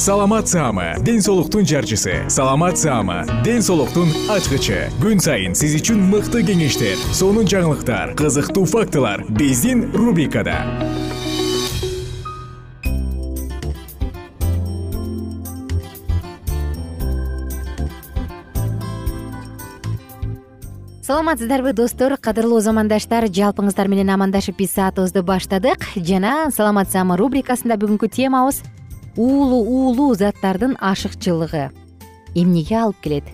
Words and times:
саламат 0.00 0.48
саама 0.48 0.94
ден 1.04 1.20
соолуктун 1.20 1.66
жарчысы. 1.66 2.24
Саламат 2.28 2.78
саама 2.78 3.26
ден 3.44 3.60
соолуктун 3.60 4.08
ачкычы. 4.32 4.88
Күн 4.96 5.20
сайын 5.20 5.52
сиз 5.52 5.74
үчүн 5.76 6.00
мыкты 6.08 6.40
кеңештер 6.40 6.96
сонун 7.12 7.44
жаңылыктар 7.44 8.14
кызыктуу 8.16 8.64
фактылар 8.64 9.26
биздин 9.28 9.92
рубрикада. 9.92 10.56
Саламатсыздарбы 21.04 21.74
достор? 21.74 22.16
Кадырлуу 22.16 22.64
замандаштар 22.64 23.28
жалпыңыздар 23.28 23.92
менен 23.92 24.16
амандашып 24.16 24.62
биз 24.64 24.78
саатыбызды 24.80 25.20
баштадык. 25.20 25.90
Жана 25.96 26.48
саламат 26.56 26.88
саама 26.88 27.20
рубрикасында 27.20 27.76
бүгүнкү 27.76 28.08
темабыз 28.08 28.64
уулуу 29.20 29.64
уулуу 29.68 30.14
заттардын 30.14 30.76
ашыкчылыгы. 30.80 31.70
Эмнеге 32.34 32.76
алып 32.80 33.00
келет? 33.04 33.24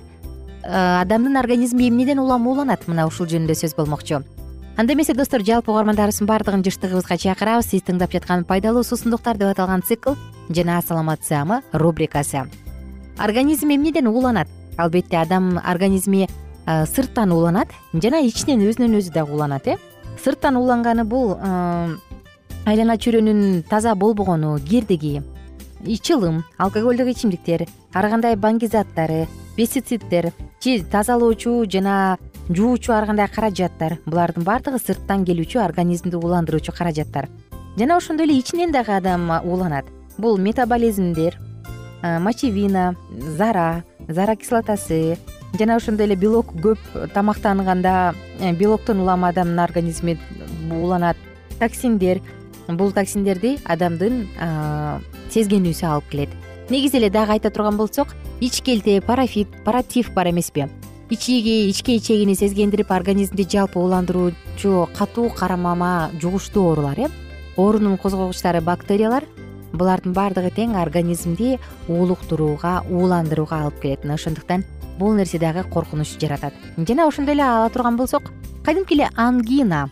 Адамдын 0.64 1.36
организми 1.38 1.88
эмнеден 1.88 2.18
улам 2.18 2.48
ууланат? 2.48 2.88
Мына 2.90 3.06
ушул 3.06 3.28
жөнүндө 3.30 3.54
сөз 3.54 3.76
болмокчу. 3.76 4.24
Анда 4.76 4.94
эмесе 4.94 5.14
достор 5.14 5.44
жалпы 5.46 5.70
угармандарыбыздын 5.70 6.26
баардыгын 6.26 6.64
жыштыгыбызга 6.66 7.16
чакырабыз. 7.22 7.70
Сиз 7.70 7.86
тыңдап 7.86 8.10
жаткан 8.12 8.42
пайдалуу 8.44 8.82
суусундуктар 8.82 9.38
деп 9.38 9.52
аталган 9.54 9.82
цикл 9.86 10.18
жана 10.50 10.80
саламат 10.82 11.22
саама 11.24 11.62
рубрикасы. 11.72 12.48
Организм 13.18 13.70
эмнеден 13.70 14.08
ууланат? 14.08 14.48
Албетте 14.76 15.18
адам 15.18 15.60
организми 15.64 16.26
сырттан 16.66 17.30
ууланат 17.30 17.70
жана 17.94 18.24
ичинен 18.26 18.66
өзүнөн 18.66 18.98
өзү 18.98 19.14
дагы 19.14 19.32
ууланат 19.32 19.68
э? 19.68 19.78
Сырттан 20.24 20.56
ууланганы 20.56 21.04
бул 21.04 21.38
айлана 22.66 22.98
чөйрөнүн 22.98 23.62
таза 23.70 23.94
болбогону 23.94 24.58
кирдиги 24.58 25.22
чылым 25.84 26.44
алкоголдук 26.58 27.08
ичимдиктер 27.08 27.66
ар 27.92 28.08
кандай 28.10 28.36
баңгизаттары 28.36 29.26
пестициддер 29.56 30.32
же 30.62 30.84
тазалоочу 30.84 31.64
жана 31.70 32.18
жуучу 32.48 32.92
ар 32.92 33.06
кандай 33.06 33.28
каражаттар 33.28 33.98
булардын 34.06 34.44
баардыгы 34.44 34.78
сырттан 34.78 35.24
келүүчү 35.24 35.60
организмди 35.62 36.16
ууландыруучу 36.16 36.72
каражаттар. 36.72 37.28
Жана 37.76 37.96
ошондой 37.96 38.26
эле 38.26 38.38
ичинен 38.38 38.72
дагы 38.72 38.92
адам 38.92 39.30
ууланат 39.30 39.86
бул 40.18 40.38
метаболизмдер 40.38 41.38
мочевина 42.02 42.96
зара 43.10 43.84
зара 44.08 44.36
кислотасы 44.36 45.18
жана 45.58 45.76
ошондой 45.76 46.06
эле 46.06 46.16
белок 46.16 46.52
көп 46.54 46.78
тамактанганда 47.14 48.14
э, 48.40 48.52
белоктон 48.52 49.00
улам 49.00 49.24
адамдын 49.24 49.60
организми 49.60 50.18
ууланат 50.70 51.16
токсиндер 51.58 52.20
бул 52.68 52.90
токсиндерди 52.92 53.56
адамдын 53.64 54.24
сезгенүүсү 55.30 55.86
алып 55.86 56.10
келет. 56.10 56.34
Негизи 56.70 56.98
эле 56.98 57.10
дагы 57.10 57.36
айта 57.36 57.50
турган 57.50 57.76
болсок 57.76 58.14
ичкелте 58.40 59.00
парафит 59.00 59.48
паратив 59.64 60.10
бар 60.14 60.30
эмеспи. 60.30 60.66
Ичиги 61.10 61.68
ичке 61.70 61.96
ичегини 61.96 62.34
сезгендирип 62.34 62.90
организмди 62.90 63.46
жалпы 63.48 63.78
ууландыруучу 63.78 64.88
катуу 64.96 65.30
карамама 65.30 66.10
жугуштуу 66.20 66.70
оорулар 66.70 66.98
э. 66.98 67.08
Оорунун 67.56 67.96
козгогучтары 67.96 68.60
бактериялар 68.60 69.24
булардын 69.72 70.12
баардыгы 70.12 70.50
тең 70.50 70.74
организмди 70.74 71.60
уулуктурууга 71.88 72.82
ууландырууга 72.90 73.62
алып 73.62 73.80
келет. 73.80 74.02
Мына 74.02 74.14
ошондуктан 74.14 74.64
бул 74.98 75.14
нерсе 75.14 75.38
дагы 75.38 75.62
коркунуч 75.62 76.18
жаратат. 76.18 76.54
Жана 76.76 77.06
ошондой 77.06 77.34
эле 77.34 77.44
ала 77.44 77.70
турган 77.70 77.96
болсок 77.96 78.32
кадимки 78.64 78.94
эле 78.94 79.08
ангина 79.14 79.90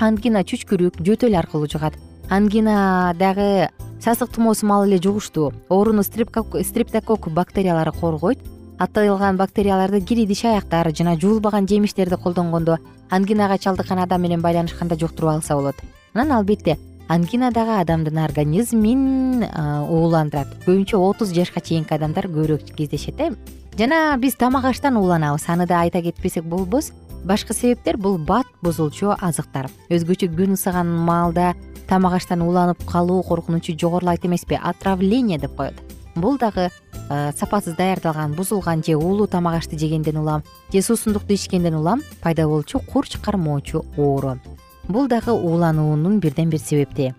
ангина 0.00 0.40
чүчкүрүк 0.44 1.00
жөтөл 1.04 1.36
аркылуу 1.36 1.68
жугат. 1.68 1.94
Ангина 2.30 3.14
дагы 3.18 3.68
сасык 4.00 4.32
тумоосу 4.32 4.66
маалы 4.66 4.88
эле 4.88 4.98
жугуштуу 5.02 5.52
ооруну 5.68 6.02
стриптокок 6.02 7.28
бактериялары 7.28 7.92
коргойт. 7.92 8.40
Аталган 8.78 9.36
бактерияларды 9.36 10.00
кир 10.00 10.24
идиш 10.24 10.44
аяктар 10.44 10.88
жана 10.96 11.18
жуулбаган 11.20 11.68
жемиштерди 11.68 12.16
колдонгондо 12.16 12.78
ангинага 13.10 13.58
чалдыккан 13.58 13.98
адам 13.98 14.22
менен 14.22 14.40
байланышканда 14.40 14.96
жуктуруп 14.96 15.34
алса 15.34 15.54
болот. 15.54 15.76
Анан 16.14 16.32
албетте 16.32 16.78
ангина 17.08 17.50
дагы 17.52 17.76
адамдын 17.80 18.24
организмин 18.24 19.44
ууландырат. 19.44 20.48
Көбүнчө 20.64 20.96
отуз 20.96 21.34
жашка 21.34 21.60
чейинки 21.60 21.92
адамдар 21.92 22.26
көбүрөөк 22.26 22.72
кездешет 22.74 23.20
э. 23.20 23.34
Жана 23.76 24.16
биз 24.16 24.34
тамак 24.36 24.64
аштан 24.64 24.96
ууланабыз. 24.96 25.44
Аны 25.48 25.66
да 25.66 25.80
айта 25.82 26.00
кетпесек 26.00 26.44
болбос 26.44 26.92
башкы 27.24 27.54
себептер 27.54 27.96
бул 27.96 28.18
бат 28.18 28.46
бузулчу 28.62 29.14
азыктар. 29.20 29.68
Өзгөчө 29.90 30.30
күн 30.32 30.56
ысыган 30.56 30.88
маалда 31.06 31.54
тамак 31.88 32.14
аштан 32.20 32.42
ууланып 32.42 32.84
калуу 32.86 33.22
коркунучу 33.22 33.76
жогорулайт 33.78 34.24
эмеспи? 34.24 34.58
Отравление 34.62 35.38
деп 35.38 35.56
коет. 35.56 35.74
Бул 36.14 36.38
дагы 36.38 36.70
сапасыз 37.08 37.76
даярдалган 37.76 38.34
бузулган 38.34 38.82
же 38.84 38.96
уулуу 38.96 39.26
тамак 39.26 39.56
ашты 39.56 39.78
жегенден 39.78 40.16
улам 40.16 40.42
же 40.72 40.82
суусундукту 40.82 41.34
ичкенден 41.34 41.74
улам 41.74 42.02
пайда 42.22 42.46
болчу 42.46 42.80
курч 42.80 43.18
кармоочу 43.18 43.84
оору. 43.96 44.38
Бул 44.88 45.08
дагы 45.08 45.32
уулануунун 45.32 46.20
бирден 46.20 46.50
бир 46.50 46.60
себепти. 46.60 47.14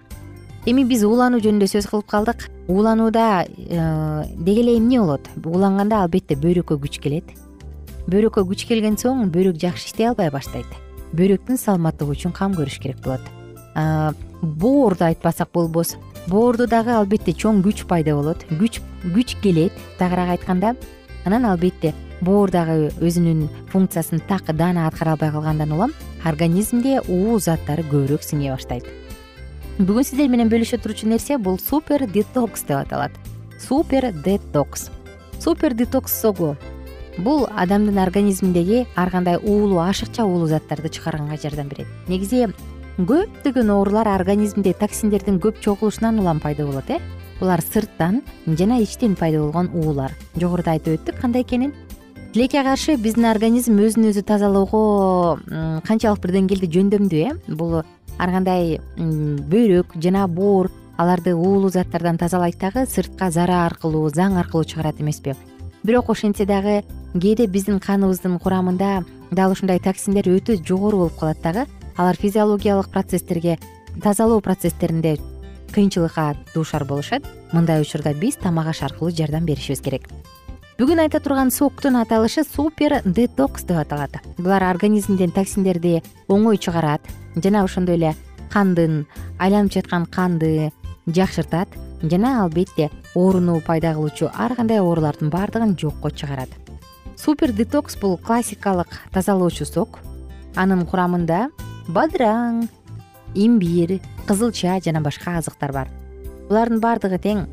Эми 0.65 0.83
биз 0.83 1.04
уулануу 1.04 1.42
жөнүндө 1.42 1.68
сөз 1.68 1.88
кылып 1.89 2.07
калдык. 2.07 2.50
Ууланууда 2.68 3.45
э, 3.47 4.25
деги 4.38 4.62
эле 4.62 4.77
эмне 4.77 5.00
болот? 5.00 5.27
Ууланганда 5.44 6.04
албетте 6.04 6.36
бөйрөккө 6.36 6.77
күч 6.77 7.00
келет 7.01 7.25
бөйрөккө 8.07 8.45
күч 8.50 8.65
келген 8.69 8.98
соң 8.98 9.30
бөйрөк 9.33 9.59
жакшы 9.62 9.92
иштей 9.92 10.09
албай 10.09 10.31
баштайт. 10.33 10.68
Бөйрөктүн 11.13 11.59
саламаттыгы 11.59 12.15
үчүн 12.15 12.33
кам 12.33 12.56
көрүш 12.57 12.80
керек 12.81 13.03
болот 13.06 13.21
боорду 14.42 15.06
айтпасак 15.06 15.51
болбос 15.53 15.95
боордо 16.27 16.68
дагы 16.68 16.92
албетте 16.92 17.33
чоң 17.33 17.62
күч 17.63 17.86
пайда 17.88 18.15
болот. 18.15 18.45
Күч 18.50 18.81
күч 19.13 19.36
келет. 19.42 19.74
Тагыраак 19.98 20.38
айтканда 20.38 20.75
анан 21.25 21.45
албетте 21.45 21.94
боор 22.21 22.51
дагы 22.51 22.92
өзүнүн 23.01 23.50
функциясын 23.71 24.21
так 24.27 24.45
даана 24.56 24.88
аткара 24.88 25.13
албай 25.13 25.31
калгандан 25.31 25.71
улам 25.71 25.94
организмде 26.25 27.00
уу 27.07 27.39
заттары 27.39 27.83
көбүрөөк 27.83 28.25
сиңе 28.25 28.51
баштайт. 28.54 28.86
Бүгүн 29.80 30.06
сиздер 30.06 30.30
менен 30.30 30.50
бөлүшө 30.50 30.81
турчу 30.81 31.07
нерсе 31.09 31.38
бул 31.38 31.57
супер 31.57 32.06
детокс 32.06 32.63
деп 32.63 32.77
аталат. 32.83 33.12
Супер 33.59 34.12
детокс. 34.12 34.92
Супер 35.39 35.74
детокс 35.74 36.13
согу 36.21 36.57
бул 37.21 37.47
адамдын 37.56 38.00
организминдеги 38.01 38.85
ар 38.95 39.12
кандай 39.12 39.38
уулуу 39.38 39.79
ашыкча 39.83 40.25
уулуу 40.25 40.47
заттарды 40.47 40.89
чыгарганга 40.89 41.38
жардам 41.38 41.69
берет. 41.69 41.88
Негизи 42.07 42.47
көптөгөн 42.97 43.71
оорулар 43.71 44.09
организмде 44.12 44.73
токсиндердин 44.73 45.39
көп 45.39 45.62
чогулушунан 45.62 46.19
улам 46.19 46.39
пайда 46.39 46.65
болот 46.65 46.89
э? 46.89 47.00
Булар 47.39 47.62
сырттан 47.62 48.21
жана 48.45 48.81
ичтен 48.81 49.15
пайда 49.15 49.39
болгон 49.39 49.71
уулар. 49.73 50.12
Жогоруда 50.35 50.75
айтып 50.75 51.00
өттүк 51.00 51.21
кандай 51.21 51.41
экенин? 51.41 51.73
Тилекке 52.33 52.63
каршы 52.63 52.97
биздин 52.97 53.25
организм 53.31 53.79
өзүн 53.79 54.09
өзү 54.12 54.23
тазалоого 54.23 55.39
канчалык 55.88 56.21
бир 56.23 56.35
деңгээлде 56.38 56.69
жөндөмдүү 56.75 57.23
э? 57.27 57.33
Бул 57.47 57.81
ар 57.81 58.29
кандай 58.29 58.79
бөйрөк 58.97 59.97
жана 59.97 60.27
боор 60.27 60.71
аларды 60.97 61.33
уулуу 61.35 61.69
заттардан 61.69 62.18
тазалайт 62.18 62.59
дагы 62.59 62.85
сыртка 62.85 63.31
зара 63.31 63.65
аркылуу 63.65 64.09
заң 64.09 64.38
аркылуу 64.38 64.65
чыгарат 64.65 65.01
эмеспи. 65.01 65.35
Бирок 65.83 66.09
ошентсе 66.09 66.45
дагы 66.45 66.83
кээде 67.13 67.47
биздин 67.47 67.79
каныбыздын 67.79 68.39
курамында 68.39 69.03
дал 69.31 69.51
ушундай 69.51 69.79
токсиндер 69.83 70.29
өтө 70.31 70.55
жогору 70.63 70.97
болуп 71.03 71.19
калат 71.19 71.41
дагы. 71.43 71.65
Алар 71.97 72.15
физиологиялык 72.15 72.89
процесстерге 72.89 73.57
тазалоо 74.01 74.39
процесстеринде 74.39 75.17
кыйынчылыкка 75.73 76.37
дуушар 76.53 76.85
болушат. 76.85 77.23
Мындай 77.51 77.81
учурда 77.81 78.13
биз 78.13 78.35
тамак 78.35 78.67
аш 78.67 78.83
аркылуу 78.83 79.11
жардам 79.11 79.45
беришибиз 79.45 79.81
керек. 79.81 80.07
Бүгүн 80.79 81.03
айта 81.03 81.19
турган 81.19 81.51
соктун 81.51 81.97
аталышы 81.99 82.43
супер 82.43 83.01
детокс 83.05 83.63
деп 83.63 83.77
аталат. 83.77 84.21
Булар 84.37 84.63
организмден 84.71 85.31
токсиндерди 85.31 86.01
оңой 86.27 86.57
чыгарат 86.57 87.01
жана 87.35 87.65
ошондой 87.65 87.95
эле 87.95 88.15
кандын 88.51 89.05
айланып 89.37 89.73
жаткан 89.73 90.05
канды 90.05 90.71
жакшыртат 91.07 91.67
жана 92.01 92.41
албетте 92.43 92.89
ооруну 93.15 93.59
пайда 93.61 93.93
кылуучу 93.93 94.31
ар 94.33 94.55
кандай 94.55 94.79
оорулардын 94.79 95.29
баардыгын 95.29 95.77
жокко 95.77 96.11
чыгарат 96.11 96.60
супер 97.21 97.51
детокс 97.51 97.95
бул 97.97 98.18
классикалык 98.18 98.88
тазалоочу 99.13 99.65
сок 99.65 100.00
анын 100.57 100.85
курамында 100.89 101.50
бадыраң 101.94 102.63
имбирь 103.35 104.00
кызылча 104.25 104.79
жана 104.81 105.01
башка 105.06 105.38
азыктар 105.38 105.71
бар. 105.71 105.91
Булардын 106.50 106.81
баардыгы 106.81 107.19
тең. 107.21 107.44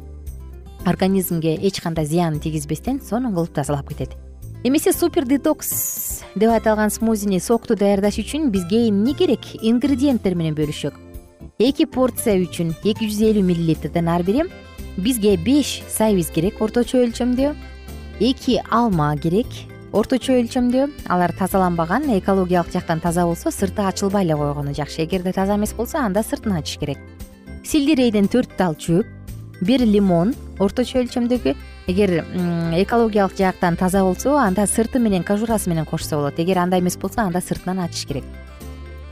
Организмге 0.88 1.55
эч 1.61 1.82
кандай 1.85 2.06
зыянын 2.06 2.41
тийгизбестен 2.41 3.03
сонун 3.05 3.35
кылып 3.35 3.53
тазалап 3.53 3.88
кетет. 3.88 4.17
Эмесе 4.65 4.93
супер 4.93 5.26
детокс 5.29 6.25
деп 6.35 6.50
аталган 6.50 6.91
смузини 6.91 7.38
сокту 7.38 7.76
даярдаш 7.76 8.19
үчүн 8.25 8.49
бизге 8.50 8.88
эмне 8.88 9.12
керек? 9.12 9.44
Ингредиенттер 9.61 10.35
менен 10.35 10.56
бөлүшсөк 10.56 10.97
эки 11.59 11.85
порция 11.85 12.38
үчүн 12.38 12.73
эки 12.87 13.05
жүз 13.05 13.20
элүү 13.32 13.43
миллилитрден 13.43 14.09
ар 14.09 14.23
бири 14.23 14.44
бизге 14.97 15.37
беш 15.37 15.81
сайвиз 15.91 16.31
керек 16.35 16.61
орточо 16.62 17.03
өлчөмдө 17.03 17.55
эки 18.20 18.62
алма 18.70 19.17
керек. 19.17 19.47
Орточо 19.93 20.35
өлчөмдө 20.37 20.88
алар 21.09 21.32
тазаланбаган 21.32 22.05
экологиялык 22.19 22.73
жактан 22.73 23.00
таза 23.00 23.25
болсо 23.25 23.50
сырты 23.50 23.82
ачылбай 23.82 24.25
эле 24.25 24.37
койгону 24.37 24.75
жакшы. 24.75 25.05
Эгерде 25.05 25.32
таза 25.32 25.56
эмес 25.56 25.73
болсо 25.73 25.99
анда 25.99 26.23
сыртын 26.23 26.59
ачыш 26.59 26.79
керек. 26.79 26.99
Сельдерейден 27.65 28.29
төрт 28.29 28.56
тал 28.59 28.75
чөп 28.75 29.06
бир 29.61 29.81
лимон 29.81 30.35
орточо 30.59 31.00
өлчөмдөгү. 31.00 31.56
Эгер 31.87 32.25
экологиялык 32.82 33.38
жактан 33.38 33.76
таза 33.76 34.03
болсо 34.05 34.37
анда 34.37 34.67
сырты 34.67 34.99
менен 34.99 35.23
кожурасы 35.25 35.70
менен 35.70 35.87
кошсо 35.87 36.17
болот. 36.17 36.38
Эгер 36.38 36.59
андай 36.59 36.81
эмес 36.81 36.99
болсо 36.99 37.23
анда 37.23 37.41
сыртынан 37.41 37.81
ачыш 37.81 38.05
керек. 38.06 38.25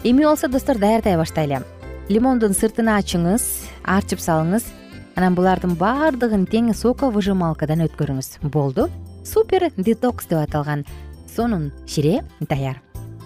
Эми 0.04 0.24
болсо 0.24 0.48
достор 0.48 0.76
даярдай 0.78 1.16
баштайлы 1.16 1.62
лимондун 2.08 2.52
сыртын 2.54 2.86
ачыңыз 2.92 3.42
арчып 3.82 4.20
салыңыз 4.20 4.68
анан 5.16 5.34
булардын 5.36 5.74
баардыгын 5.80 6.44
тең 6.50 6.70
соковыжималкадан 6.76 7.82
өткөрүңүз. 7.86 8.28
Болду. 8.52 8.90
Супер 9.24 9.70
детокс 9.76 10.28
деп 10.28 10.42
аталган 10.44 10.84
сонун 11.26 11.72
шире 11.86 12.22
даяр. 12.40 12.82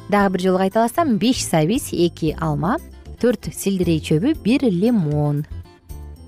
Дагы 0.09 0.33
бир 0.35 0.41
жолу 0.47 0.59
кайталасам 0.59 1.19
беш 1.19 1.43
сабиз 1.45 1.91
эки 1.93 2.37
алма 2.41 2.79
төрт 3.21 3.51
сельдерей 3.53 4.01
чөбү 4.01 4.37
бир 4.43 4.65
лимон. 4.71 5.45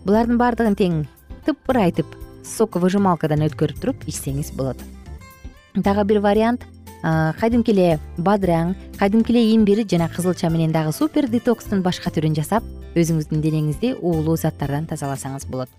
Булардын 0.05 0.39
баардыгын 0.39 0.77
тең 0.77 1.01
тыпырайтып 1.47 2.07
соковыжималкадан 2.45 3.47
өткөрүп 3.47 3.81
туруп 3.81 4.07
ичсеңиз 4.11 4.53
болот. 4.59 4.77
Дагы 5.75 6.05
бир 6.05 6.21
вариант 6.21 6.67
кадимки 7.03 7.73
эле 7.73 7.99
бадыраң 8.19 8.75
кадимки 8.99 9.33
эле 9.33 9.55
имбирь 9.55 9.87
жана 9.89 10.11
кызылча 10.11 10.51
менен 10.51 10.73
дагы 10.73 10.93
супер 10.93 11.29
детокстун 11.31 11.83
башка 11.83 12.11
түрүн 12.11 12.35
жасап 12.35 12.63
өзүңүздүн 12.95 13.43
денеңизди 13.43 13.95
уулуу 14.01 14.37
заттардан 14.37 14.87
тазаласаңыз 14.87 15.47
болот. 15.49 15.71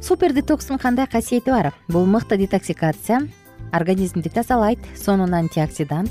Супер 0.00 0.32
детокстун 0.32 0.78
кандай 0.78 1.06
касиети 1.06 1.50
бар? 1.50 1.74
Бул 1.88 2.06
мыкты 2.06 2.36
детоксикация 2.36 3.28
организмди 3.72 4.28
тазалайт 4.28 4.78
сонун 4.96 5.34
антиоксидант 5.34 6.10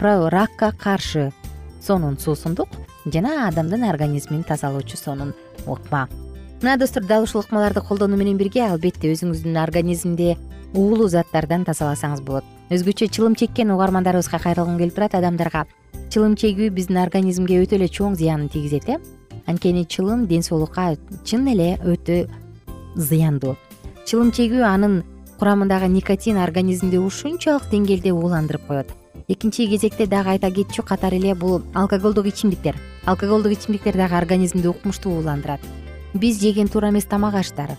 ракка 0.00 0.72
каршы 0.72 1.32
сонун 1.80 2.18
суусундук 2.18 2.68
жана 3.06 3.48
адамдын 3.48 3.84
организмин 3.84 4.42
тазалоочу 4.42 4.96
сонун 4.96 5.34
ыкма 5.66 6.08
мына 6.62 6.76
достор 6.76 7.04
дал 7.04 7.22
ушул 7.22 7.42
ыкмаларды 7.42 7.80
колдонуу 7.80 8.18
менен 8.18 8.36
бирге 8.36 8.64
албетте 8.66 9.12
өзүңүздүн 9.12 9.56
организмди 9.62 10.36
уулуу 10.74 11.08
заттардан 11.08 11.64
тазаласаңыз 11.64 12.22
болот. 12.22 12.44
Өзгөчө 12.68 13.08
чылым 13.08 13.36
чеккен 13.38 13.70
угармандарыбызга 13.72 14.38
кайрылгым 14.42 14.78
келип 14.78 14.94
турат 14.94 15.14
адамдарга. 15.14 15.64
Чылым 16.10 16.34
чегүү 16.36 16.68
биздин 16.74 16.98
организмге 17.00 17.62
өтө 17.62 17.78
эле 17.78 17.88
чоң 17.88 18.18
зыянын 18.18 18.50
тийгизет 18.52 18.88
э 18.88 18.98
анткени 19.48 19.86
чылым 19.88 20.26
ден 20.28 20.44
соолукка 20.44 20.94
чын 21.24 21.48
эле 21.48 21.70
өтө 21.82 22.28
зыяндуу. 22.94 23.56
Чылым 24.06 24.30
чегүү 24.30 24.62
анын 24.68 25.02
курамындагы 25.40 25.88
никотин 25.88 26.38
организмди 26.38 27.00
ушунчалык 27.00 27.66
деңгээлде 27.72 28.12
ууландырып 28.12 28.68
коет. 28.68 28.94
Экинчи 29.28 29.66
кезекте 29.66 30.06
дагы 30.06 30.36
айта 30.36 30.52
кетчү 30.52 30.84
катары 30.84 31.16
эле 31.16 31.34
бул 31.34 31.62
алкоголдук 31.74 32.30
ичимдиктер. 32.30 32.76
Алкоголдук 33.04 33.52
ичимдиктер 33.52 33.96
дагы 33.96 34.14
организмди 34.14 34.68
укмуштуу 34.68 35.18
ууландырат 35.18 35.60
биз 36.14 36.40
жеген 36.40 36.68
туура 36.68 36.88
эмес 36.88 37.04
тамак 37.04 37.34
аштар 37.34 37.76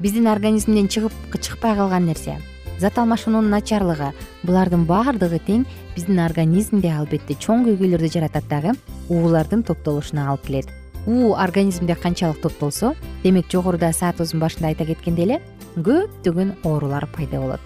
биздин 0.00 0.28
организмден 0.30 0.88
чыгып 0.88 1.12
чыкпай 1.40 1.74
калган 1.76 2.06
нерсе 2.06 2.38
зат 2.82 2.98
алмашуунун 2.98 3.50
начарлыгы. 3.52 4.10
Булардын 4.42 4.84
баардыгы 4.88 5.38
тең 5.46 5.64
биздин 5.94 6.18
организмде 6.24 6.90
албетте 6.90 7.36
чоң 7.38 7.62
көйгөйлөрдү 7.68 8.10
жаратат 8.10 8.48
дагы 8.50 8.74
уулардын 9.08 9.62
топтолушуна 9.68 10.26
алып 10.32 10.48
келет. 10.48 10.72
Уу 11.06 11.34
организмде 11.38 11.94
канчалык 11.94 12.42
топтолсо 12.42 12.94
демек 13.22 13.46
жогоруда 13.52 13.92
саатыбыздын 13.94 14.42
башында 14.42 14.72
айта 14.72 14.86
кеткендей 14.88 15.28
эле 15.28 15.40
көптөгөн 15.76 16.56
оорулар 16.64 17.06
пайда 17.14 17.40
болот. 17.40 17.62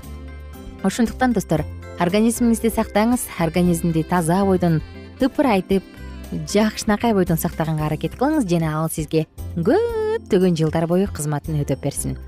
Ошондуктан 0.85 1.33
достор 1.33 1.65
организмиңизди 1.99 2.71
сактаңыз 2.77 3.27
организмди 3.41 4.05
таза 4.05 4.43
бойдон 4.45 4.83
тыпырайтып 5.21 5.85
жакшынакай 6.53 7.15
бойдон 7.17 7.41
сактаганга 7.41 7.89
аракет 7.89 8.17
кылыңыз 8.21 8.49
жана 8.51 8.77
ал 8.83 8.91
сизге 8.93 9.27
көптөгөн 9.57 10.57
жылдар 10.61 10.87
бою 10.91 11.09
кызматын 11.09 11.63
өтөп 11.63 11.85
берсин 11.89 12.19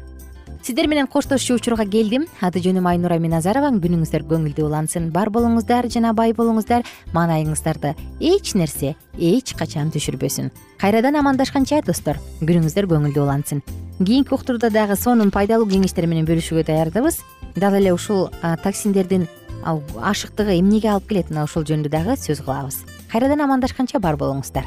сиздер 0.63 0.87
менен 0.89 1.07
коштошчу 1.07 1.55
учурга 1.55 1.85
келдим. 1.87 2.27
Аты 2.41 2.61
жөнүм 2.61 2.87
айнура 2.89 3.19
миназарова 3.19 3.71
күнүңүздөр 3.75 4.25
көңүлдүү 4.29 4.67
улансын. 4.67 5.11
Бар 5.13 5.31
болуңуздар 5.31 5.89
жана 5.89 6.13
бай 6.13 6.33
болуңуздар. 6.33 6.85
Маанайыңыздарды 7.15 7.95
эч 8.21 8.55
нерсе 8.55 8.95
эч 9.19 9.55
качан 9.59 9.93
түшүрбөсүн. 9.95 10.51
Кайрадан 10.79 11.17
амандашканча 11.21 11.81
достор. 11.87 12.21
Күнүңүздөр 12.43 12.91
көңүлдүү 12.91 13.23
улансын. 13.25 13.63
Кийинки 13.99 14.35
уктурда 14.35 14.71
дагы 14.71 14.97
сонун 14.97 15.31
пайдалуу 15.31 15.69
кеңештер 15.69 16.07
менен 16.07 16.27
бөлүшүүгө 16.29 16.67
даярдыбыз. 16.69 17.23
Дал 17.57 17.75
эле 17.75 17.93
ушул 17.93 18.29
токсиндердин 18.63 19.27
ашыктыгы 19.65 20.59
эмнеге 20.59 20.93
алып 20.93 21.09
келет? 21.09 21.33
Мына 21.33 21.49
ошол 21.49 21.65
жөнүндө 21.65 21.91
дагы 21.91 22.19
сөз 22.21 22.45
кылабыз. 22.45 22.85
Кайрадан 23.11 23.41
амандашканча 23.47 23.99
бар 23.99 24.21
болуңуздар 24.21 24.67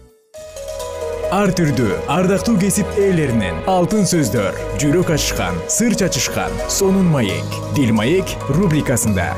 ар 1.31 1.51
түрдүү 1.55 1.95
ардактуу 2.11 2.57
кесип 2.59 2.97
ээлеринен. 2.99 3.61
Алтын 3.71 4.03
сөздөр 4.03 4.57
жүрөк 4.81 5.13
ачышкан 5.15 5.55
сыр 5.71 5.95
чачышкан 5.95 6.51
сонун 6.67 7.07
маек. 7.07 7.55
Дил 7.71 7.95
маек 7.95 8.35
рубрикасында. 8.51 9.31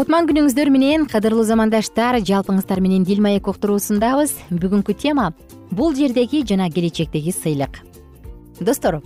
Кутман 0.00 0.24
күнүңүздөр 0.26 0.72
менен 0.72 1.04
кадырлуу 1.12 1.44
замандаштар 1.44 2.22
жалпыңыздар 2.24 2.80
менен 2.80 3.04
дил 3.04 3.20
маек 3.20 3.52
уктуруусундабыз. 3.52 4.32
Бүгүнкү 4.48 4.96
тема 4.96 5.34
бул 5.72 5.94
жердеги 5.96 6.44
жана 6.46 6.68
келечектеги 6.70 7.32
сыйлык. 7.32 7.80
Достор 8.60 9.00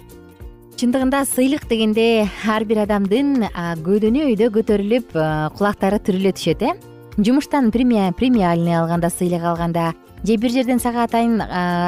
чындыгында 0.76 1.22
сыйлык 1.24 1.64
дегенде 1.70 2.26
ар 2.50 2.66
бир 2.68 2.82
адамдын 2.84 3.46
көөдөнү 3.86 4.26
өйдө 4.32 4.50
көтөрүлүп 4.58 5.14
кулактары 5.56 6.02
түрүлө 6.04 6.34
түшөт 6.36 6.66
э? 6.66 6.74
Жумуштан 7.16 7.70
премиальный 7.72 8.76
алганда 8.76 9.08
сыйлык 9.08 9.42
алганда 9.42 9.94
же 10.22 10.36
бир 10.36 10.50
жерден 10.50 10.80
сага 10.82 11.06
атайын 11.06 11.40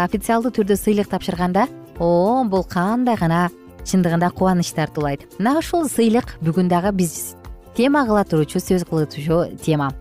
официалдуу 0.06 0.54
түрдө 0.56 0.78
сыйлык 0.80 1.10
тапшырганда 1.12 1.66
о 1.98 2.44
бул 2.48 2.64
кандай 2.64 3.16
гана 3.20 3.48
чындыгында 3.84 4.30
кубаныч 4.30 4.72
тартуулайт 4.72 5.26
мына 5.38 5.58
ушул 5.58 5.88
сыйлык 5.88 6.38
бүгүн 6.40 6.70
дагы 6.72 6.92
биз 6.96 7.34
тема 7.76 8.06
кыла 8.06 8.24
туруучу 8.24 8.62
сөз 8.62 8.88
кылуучу 8.88 9.58
тема 9.64 9.92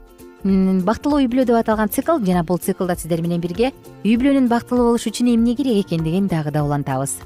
бактылуу 0.44 1.22
үй 1.22 1.28
бүлө 1.28 1.46
деп 1.46 1.58
аталган 1.58 1.90
цикл 1.90 2.20
жана 2.24 2.44
бул 2.44 2.60
циклда 2.60 2.96
сиздер 2.96 3.22
менен 3.22 3.42
бирге 3.42 3.72
үй 4.04 4.18
бүлөнүн 4.18 4.48
бактылуу 4.48 4.92
болушу 4.92 5.10
үчүн 5.10 5.34
эмне 5.34 5.56
керек 5.56 5.86
экендигин 5.86 6.28
дагы 6.28 6.52
да 6.52 6.64
улантабыз. 6.64 7.18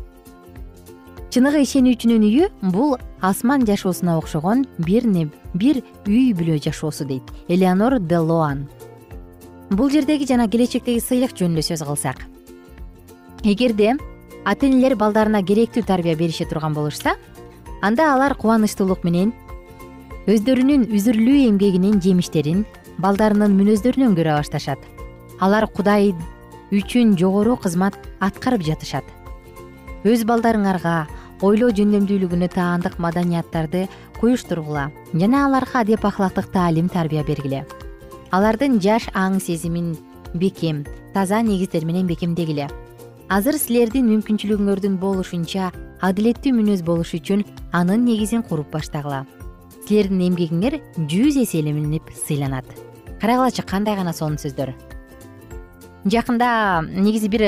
Чыныгы 1.31 1.61
ишенүүчүнүн 1.63 2.23
үйү 2.27 2.47
бул 2.71 2.97
асман 3.21 3.65
жашоосуна 3.65 4.17
окшогон 4.17 4.65
бир 4.77 5.07
бир 5.53 5.83
үй 6.07 6.33
бүлө 6.33 6.59
жашоосу 6.63 7.05
дейт. 7.05 7.23
Элеонор 7.47 7.99
де 7.99 8.17
лоан 8.17 8.67
бул 9.69 9.89
жердеги 9.89 10.27
жана 10.27 10.49
келечектеги 10.49 10.99
сыйлык 10.99 11.35
жөнүндө 11.35 11.63
сөз 11.63 11.83
кылсак. 11.87 12.25
Эгерде 13.43 13.95
ата 14.45 14.67
энелер 14.67 14.95
балдарына 14.95 15.43
керектүү 15.43 15.85
тарбия 15.87 16.15
берише 16.15 16.45
турган 16.45 16.73
болушса 16.73 17.15
анда 17.81 18.13
алар 18.13 18.35
кубанычтуулук 18.35 19.05
менен 19.07 19.31
өздөрүнүн 20.27 20.89
үзүрлүү 20.93 21.47
эмгегинин 21.47 22.01
жемиштерин 22.01 22.65
балдарынын 23.01 23.55
мүнөздөрүнөн 23.57 24.13
көрө 24.17 24.37
башташат. 24.39 24.79
Алар 25.41 25.65
кудай 25.67 26.13
үчүн 26.71 27.17
жогору 27.19 27.57
кызмат 27.57 27.97
аткарып 28.23 28.63
жатышат. 28.63 29.03
Өз 30.07 30.23
балдарыңарга 30.29 31.07
ойлоо 31.41 31.71
жөндөмдүүлүгүнө 31.77 32.47
таандык 32.53 32.99
маданияттарды 33.01 33.87
куюштургула 34.19 34.89
жана 35.13 35.45
аларга 35.47 35.81
адеп 35.81 36.05
ахлактык 36.05 36.51
таалим 36.53 36.89
тарбия 36.89 37.23
бергиле. 37.27 37.65
Алардын 38.31 38.79
жаш 38.79 39.09
аң 39.13 39.39
сезимин 39.41 39.95
бекем 40.33 40.85
таза 41.13 41.41
негиздер 41.41 41.85
менен 41.85 42.07
бекемдегиле. 42.07 42.69
Азыр 43.29 43.57
силердин 43.57 44.07
мүмкүнчүлүгүңөрдүн 44.11 44.99
болушунча 45.01 45.71
адилеттүү 46.01 46.53
мүнөз 46.55 46.85
болушу 46.85 47.17
үчүн 47.17 47.43
анын 47.71 48.05
негизин 48.05 48.43
куруп 48.43 48.71
баштагыла. 48.77 49.25
Силердин 49.87 50.23
эмгегиңер 50.29 50.79
жүз 51.09 51.41
эселенип 51.41 52.13
сыйланат 52.27 52.90
карагылачы 53.21 53.61
кандай 53.61 53.95
гана 53.95 54.13
сонун 54.13 54.39
сөздөр. 54.41 54.73
Жакында 56.05 56.81
негизи 56.81 57.29
бир 57.29 57.45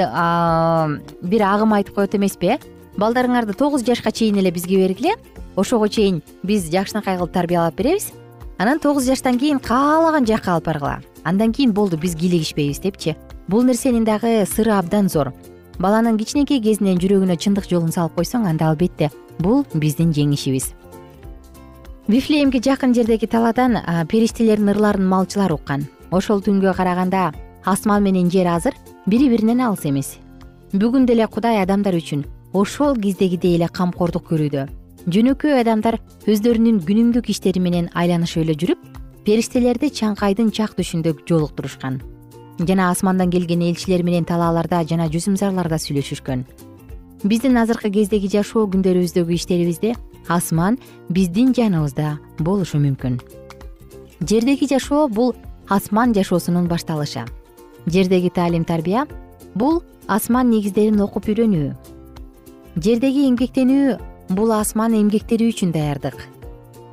бир 1.25 1.45
агым 1.49 1.73
айтып 1.73 1.95
коет 1.95 2.15
эмеспи 2.15 2.53
э? 2.53 2.59
Балдарыңарды 2.97 3.55
тогуз 3.57 3.83
жашка 3.83 4.11
чейин 4.11 4.37
эле 4.37 4.51
бизге 4.51 4.77
бергиле 4.77 5.15
ошого 5.55 5.89
чейин 5.89 6.21
биз 6.43 6.69
жакшынакай 6.69 7.17
кылып 7.17 7.33
тарбиялап 7.33 7.75
беребиз. 7.75 8.11
Анан 8.59 8.79
тогуз 8.79 9.05
жаштан 9.05 9.39
кийин 9.39 9.59
каалаган 9.59 10.25
жакка 10.25 10.53
алып 10.53 10.65
баргыла. 10.65 10.99
Андан 11.23 11.51
кийин 11.51 11.73
болду 11.73 11.97
биз 11.97 12.15
кийлигишпейбиз 12.15 12.79
депчи. 12.79 13.15
Бул 13.47 13.63
нерсенин 13.63 14.05
дагы 14.05 14.45
сыры 14.45 14.77
абдан 14.77 15.09
зор. 15.09 15.33
Баланын 15.79 16.17
кичинекей 16.17 16.61
кезинен 16.61 17.01
жүрөгүнө 17.01 17.35
чындык 17.41 17.65
жолун 17.69 17.91
салып 17.91 18.19
койсоң 18.19 18.45
анда 18.45 18.69
албетте 18.69 19.09
бул 19.39 19.65
биздин 19.73 20.13
жеңишибиз 20.13 20.73
вифлеемге 22.07 22.59
жакын 22.59 22.93
жердеги 22.93 23.27
талаадан 23.27 23.77
периштелердин 24.11 24.69
ырларын 24.69 25.07
малчылар 25.07 25.53
уккан. 25.53 25.87
Ошол 26.11 26.41
түнгө 26.43 26.75
караганда 26.75 27.31
асман 27.63 28.03
менен 28.03 28.29
жер 28.29 28.47
азыр 28.47 28.75
бири 29.07 29.29
биринен 29.29 29.61
алыс 29.61 29.85
эмес. 29.85 30.17
Бүгүн 30.73 31.05
деле 31.05 31.27
кудай 31.27 31.61
адамдар 31.63 31.95
үчүн 31.95 32.25
ошол 32.53 32.97
кездегидей 32.99 33.55
эле 33.55 33.69
камкордук 33.69 34.27
көрүүдө. 34.31 34.67
Жөнөкөй 35.07 35.61
адамдар 35.61 35.99
өздөрүнүн 36.27 36.83
күнүмдүк 36.83 37.29
иштери 37.31 37.59
менен 37.59 37.89
айланышып 37.95 38.43
эле 38.43 38.53
жүрүп 38.59 38.79
периштелерди 39.23 39.89
чаңкайдын 39.89 40.51
чак 40.51 40.75
түшүндө 40.75 41.15
жолуктурушкан. 41.27 42.01
Жана 42.59 42.89
асмандан 42.91 43.31
келген 43.31 43.63
элчилер 43.63 44.03
менен 44.03 44.25
талааларда 44.25 44.83
жана 44.83 45.07
жүзүмзарларда 45.07 45.79
сүйлөшүшкөн. 45.79 46.43
Биздин 47.23 47.57
азыркы 47.57 47.89
кездеги 47.89 48.27
жашоо 48.27 48.67
күндөрүбүздөгү 48.67 49.33
иштерибизде 49.33 49.95
асман 50.27 50.79
биздин 51.09 51.53
жаныбызда 51.53 52.17
болушу 52.39 52.79
мүмкүн. 52.79 53.19
Жердеги 54.21 54.67
жашоо 54.67 55.07
бул 55.07 55.35
асман 55.67 56.13
жашоосунун 56.13 56.67
башталышы. 56.67 57.25
Жердеги 57.85 58.29
таалим 58.29 58.63
тарбия 58.65 59.07
бул 59.55 59.83
асман 60.07 60.49
негиздерин 60.49 61.01
окуп 61.01 61.27
үйрөнүү. 61.27 61.73
Жердеги 62.75 63.27
эмгектенүү 63.29 63.97
бул 64.29 64.51
асман 64.51 64.95
эмгектери 64.95 65.49
үчүн 65.51 65.71
даярдык. 65.71 66.15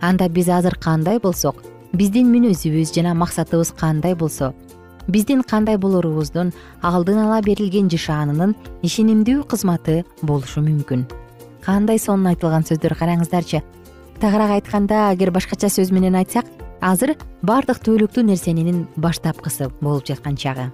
Анда 0.01 0.29
биз 0.29 0.49
азыр 0.49 0.77
кандай 0.81 1.21
болсок 1.21 1.63
биздин 1.93 2.31
мүнөзүбүз 2.33 2.93
жана 2.95 3.15
максатыбыз 3.19 3.73
кандай 3.79 4.15
болсо 4.15 4.53
биздин 5.09 5.43
кандай 5.43 5.79
болорубуздун 5.79 6.53
алдын 6.83 7.19
ала 7.25 7.41
берилген 7.43 7.91
жышаанынын 7.91 8.55
ишенимдүү 8.87 9.43
кызматы 9.51 10.05
болушу 10.23 10.63
мүмкүн 10.63 11.07
кандай 11.65 11.99
сонун 11.99 12.33
айтылган 12.33 12.65
сөздөр 12.65 12.95
караңыздарчы. 12.99 13.63
Тагыраак 14.21 14.59
айтканда 14.59 15.11
эгер 15.15 15.31
башкача 15.33 15.69
сөз 15.73 15.93
менен 15.93 16.17
айтсак 16.19 16.47
азыр 16.81 17.15
баардык 17.43 17.81
түбөлүктүү 17.85 18.25
нерсенин 18.29 18.87
баштапкысы 18.97 19.71
болуп 19.81 20.07
жаткан 20.09 20.37
чагы. 20.37 20.71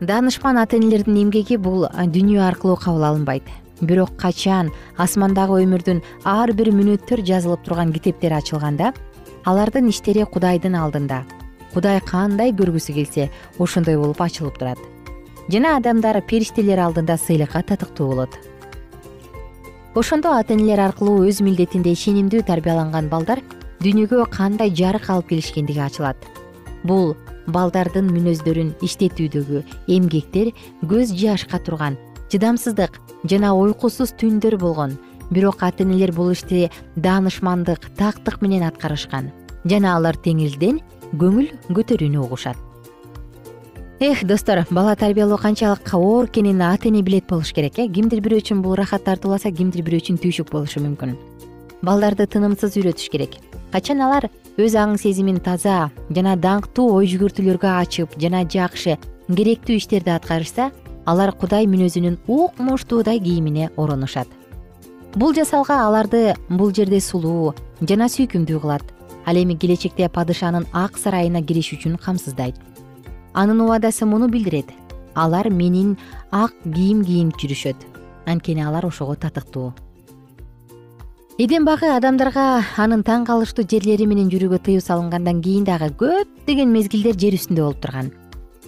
Даанышман 0.00 0.58
ата 0.58 0.76
энелердин 0.76 1.16
эмгеги 1.22 1.56
бул 1.56 1.86
дүнүйө 1.86 2.42
аркылуу 2.48 2.76
кабыл 2.76 3.04
алынбайт. 3.08 3.44
Бирок 3.80 4.16
качан 4.16 4.70
асмандагы 4.96 5.62
өмүрдүн 5.64 6.02
ар 6.24 6.52
бир 6.52 6.72
мүнөттөр 6.72 7.24
жазылып 7.26 7.64
турган 7.64 7.92
китептер 7.92 8.32
ачылганда 8.36 8.92
алардын 9.44 9.88
иштери 9.88 10.24
кудайдын 10.24 10.76
алдында. 10.78 11.24
Кудай 11.74 12.00
кандай 12.04 12.52
көргүсү 12.52 12.94
келсе 12.94 13.30
ошондой 13.58 13.96
болуп 13.96 14.20
ачылып 14.20 14.58
турат. 14.58 14.78
Жана 15.48 15.76
адамдар 15.76 16.20
периштелер 16.22 16.78
алдында 16.78 17.16
сыйлыкка 17.18 17.62
татыктуу 17.62 18.08
болот 18.12 18.51
ошондо 19.94 20.32
ата 20.32 20.54
энелер 20.54 20.80
аркылуу 20.80 21.26
өз 21.28 21.42
милдетинде 21.44 21.92
ишенимдүү 21.92 22.46
тарбияланган 22.48 23.10
балдар 23.12 23.42
дүйнөгө 23.84 24.24
кандай 24.32 24.72
жарык 24.72 25.10
алып 25.12 25.28
келишкендиги 25.32 25.82
ачылат. 25.84 26.16
Бул 26.84 27.12
балдардын 27.46 28.08
мүнөздөрүн 28.08 28.72
иштетүүдөгү 28.88 29.62
эмгектер 29.92 30.54
көз 30.88 31.12
жашка 31.12 31.60
турган 31.60 31.98
чыдамсыздык 32.32 32.96
жана 33.28 33.52
уйкусуз 33.52 34.16
түндөр 34.16 34.56
болгон. 34.56 34.96
Бирок 35.30 35.62
ата 35.62 35.84
энелер 35.84 36.12
бул 36.16 36.32
ишти 36.32 36.70
даанышмандык 36.96 37.90
тактык 38.00 38.40
менен 38.40 38.64
аткарышкан 38.64 39.30
жана 39.64 39.96
алар 39.96 40.16
теңирден 40.16 40.80
көңүл 41.20 41.52
көтөрүүнү 41.68 42.24
угушат 42.24 42.71
эх 44.02 44.24
достор 44.24 44.66
бала 44.70 44.96
тарбиялоо 44.96 45.38
канчалык 45.38 45.94
оор 45.94 46.26
экенин 46.26 46.60
ата 46.60 46.88
эне 46.88 47.02
билет 47.02 47.24
болуш 47.28 47.52
керек 47.52 47.78
э? 47.78 47.86
Кимдир 47.86 48.18
бирөө 48.18 48.42
үчүн 48.42 48.60
бул 48.60 48.74
ырахат 48.74 49.04
тартууласа 49.04 49.52
кимдир 49.54 49.84
бирөө 49.86 50.02
үчүн 50.02 50.18
түйшүк 50.18 50.50
болушу 50.50 50.82
мүмкүн. 50.82 51.14
Балдарды 51.86 52.26
тынымсыз 52.26 52.74
үйрөтүш 52.82 53.06
керек. 53.14 53.36
Качан 53.70 54.02
алар 54.02 54.26
өз 54.58 54.74
аң 54.74 54.96
сезимин 54.98 55.38
таза 55.38 55.92
жана 56.10 56.34
даңктуу 56.34 56.96
ой 56.96 57.06
жүгүртүүлөргө 57.12 57.70
ачып 57.78 58.18
жана 58.18 58.42
жакшы 58.42 58.98
керектүү 59.30 59.78
иштерди 59.78 60.10
аткарышса 60.10 60.72
алар 61.06 61.30
кудай 61.30 61.70
мүнөзүнүн 61.70 62.18
укмуштуудай 62.26 63.22
кийимине 63.22 63.70
оронушат. 63.76 64.26
Бул 65.14 65.30
жасалга 65.30 65.78
аларды 65.86 66.34
бул 66.48 66.74
жерде 66.74 66.98
сулуу 66.98 67.54
жана 67.86 68.10
сүйкүмдүү 68.10 68.66
кылат. 68.66 68.82
Ал 69.26 69.38
эми 69.38 69.54
келечекте 69.54 70.08
падышанын 70.10 70.66
ак 70.72 70.98
сарайына 70.98 71.46
кириш 71.46 71.70
үчүн 71.78 71.94
камсыздайт 72.02 72.58
анын 73.34 73.60
убадасы 73.60 74.06
муну 74.06 74.28
билдирет. 74.28 74.70
Алар 75.14 75.50
менин 75.50 75.96
ак 76.30 76.52
кийим 76.64 77.04
кийинип 77.04 77.36
жүрүшөт. 77.36 77.76
Анткени 78.26 78.62
алар 78.62 78.86
ошого 78.86 79.16
татыктуу. 79.16 79.72
Эдем 81.38 81.64
багы 81.64 81.88
адамдарга 81.88 82.62
анын 82.76 83.02
таң 83.02 83.24
калыштуу 83.26 83.64
жерлери 83.68 84.06
менен 84.06 84.28
жүрүүгө 84.30 84.58
тыюу 84.66 84.80
салынгандан 84.84 85.40
кийин 85.42 85.64
дагы 85.64 85.88
көптөгөн 86.00 86.68
мезгилдер 86.68 87.16
жер 87.16 87.36
үстүндө 87.38 87.64
болуп 87.64 87.80
турган. 87.80 88.12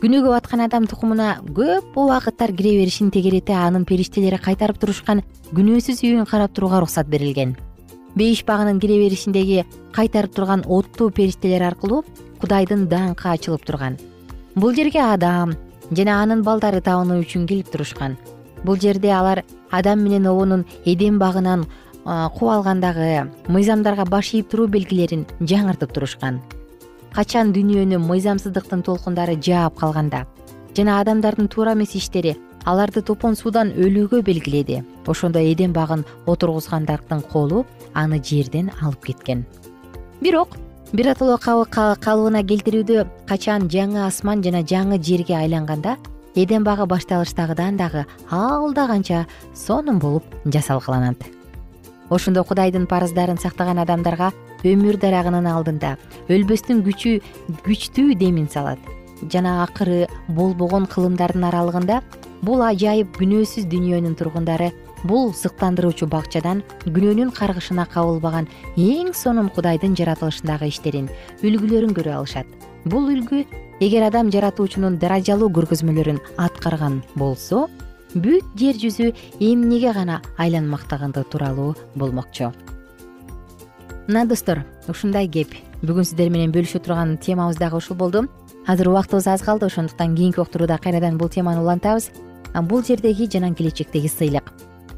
Күнөөгө 0.00 0.32
баткан 0.32 0.64
адам 0.64 0.88
тукумуна 0.88 1.38
көп 1.44 1.94
убакыттар 1.96 2.52
кире 2.56 2.72
беришин 2.80 3.12
тегерете 3.12 3.54
анын 3.54 3.84
периштелери 3.84 4.40
кайтарып 4.42 4.80
турушкан 4.80 5.22
күнөөсүз 5.52 6.02
үйүн 6.08 6.26
карап 6.28 6.56
турууга 6.56 6.80
уруксат 6.80 7.08
берилген. 7.08 7.54
Бейиш 8.16 8.44
багынын 8.48 8.80
кире 8.80 8.98
беришиндеги 8.98 9.64
кайтарып 9.92 10.34
турган 10.34 10.64
оттуу 10.66 11.10
периштелер 11.10 11.68
аркылуу 11.70 12.02
кудайдын 12.40 12.88
даңкы 12.88 13.30
ачылып 13.36 13.64
турган 13.64 14.00
бул 14.54 14.74
жерге 14.74 15.00
адам 15.02 15.54
жана 15.90 16.20
анын 16.22 16.42
балдары 16.46 16.80
табынуу 16.80 17.22
үчүн 17.24 17.46
келип 17.46 17.70
турушкан. 17.72 18.16
Бул 18.64 18.78
жерде 18.80 19.10
алар 19.12 19.42
адам 19.70 20.04
менен 20.04 20.26
обонун 20.30 20.64
эдем 20.84 21.18
багынан 21.18 21.66
кууп 22.04 22.50
алгандагы 22.50 23.30
мыйзамдарга 23.48 24.04
баш 24.04 24.34
ийип 24.34 24.50
туруу 24.50 24.68
белгилерин 24.68 25.26
жаңыртып 25.40 25.92
турушкан. 25.92 26.40
Качан 27.14 27.52
дүйнөнү 27.54 27.98
мыйзамсыздыктын 27.98 28.82
толкундары 28.82 29.36
жаап 29.36 29.76
калганда 29.78 30.24
жана 30.76 31.00
адамдардын 31.00 31.48
туура 31.48 31.74
эмес 31.74 31.94
иштери 31.94 32.36
аларды 32.64 33.02
топон 33.02 33.36
суудан 33.36 33.70
өлүүгө 33.76 34.22
белгиледи. 34.22 34.82
Ошондо 35.06 35.38
эдем 35.38 35.72
багын 35.72 36.04
отургузгандардын 36.26 37.22
колу 37.22 37.66
аны 37.92 38.22
жерден 38.22 38.70
алып 38.80 39.04
кеткен. 39.04 39.44
Бирок 40.20 40.56
биротоло 40.94 41.34
калыбына 41.42 42.44
келтирүүдө 42.46 43.02
качан 43.26 43.64
жаңы 43.66 44.04
асман 44.06 44.44
жана 44.46 44.60
жаңы 44.62 45.00
жерге 45.02 45.34
айланганда 45.34 45.96
эдем 46.38 46.62
багы 46.62 46.86
башталыштагыдан 46.86 47.76
дагы 47.76 48.04
ал 48.30 48.72
да 48.72 48.86
канча 48.86 49.24
сонун 49.54 49.98
болуп 49.98 50.22
жасалгаланат 50.44 51.26
ошондо 52.10 52.44
кудайдын 52.44 52.86
парыздарын 52.86 53.42
сактаган 53.42 53.82
адамдарга 53.82 54.30
өмүр 54.62 55.00
дарагынын 55.02 55.50
алдында 55.50 55.96
өлбөстүн 56.30 56.84
күчү 56.86 57.18
күчтүү 57.66 58.14
демин 58.20 58.46
салат. 58.48 58.78
Жана 59.32 59.64
акыры 59.64 60.06
болбогон 60.28 60.86
кылымдардын 60.86 61.48
аралыгында 61.50 62.02
бул 62.42 62.62
ажайып 62.62 63.18
күнөөсүз 63.18 63.66
дүйнөнүн 63.72 64.14
тургундары 64.20 64.70
бул 65.04 65.32
сыктандыруучу 65.36 66.08
бакчадан 66.08 66.62
күнөөнүн 66.84 67.30
каргышына 67.36 67.84
кабылбаган 67.92 68.48
эң 68.80 69.12
сонун 69.14 69.50
кудайдын 69.52 69.96
жаратылышындагы 69.98 70.70
иштерин 70.72 71.10
үлгүлөрүн 71.44 71.92
көрө 71.96 72.16
алышат. 72.18 72.46
Бул 72.84 73.10
үлгү 73.12 73.44
эгер 73.84 74.08
адам 74.08 74.32
жаратуучунун 74.32 74.98
даражалуу 74.98 75.50
көргөзмөлөрүн 75.52 76.20
аткарган 76.40 77.02
болсо 77.20 77.66
бүт 78.14 78.56
жер 78.56 78.80
жүзү 78.80 79.12
эмнеге 79.40 79.92
гана 79.92 80.22
айланмактыгы 80.38 81.24
тууралуу 81.30 81.74
болмокчу. 81.94 82.52
Мына 84.08 84.26
достор 84.28 84.64
ушундай 84.88 85.28
кеп 85.28 85.52
бүгүн 85.82 86.04
сиздер 86.04 86.30
менен 86.30 86.52
бөлүшө 86.52 86.80
турган 86.84 87.16
темабыз 87.18 87.56
дагы 87.56 87.76
ушул 87.76 87.96
болду. 87.96 88.28
Азыр 88.66 88.88
убактыбыз 88.88 89.26
аз 89.26 89.42
калды 89.42 89.66
ошондуктан 89.66 90.14
кийинки 90.16 90.40
уктурууда 90.40 90.78
кайрадан 90.78 91.18
бул 91.18 91.28
теманы 91.28 91.60
улантабыз. 91.60 92.10
Бул 92.62 92.84
жердеги 92.84 93.28
жана 93.32 93.54
келечектеги 93.54 94.08
сыйлык 94.08 94.52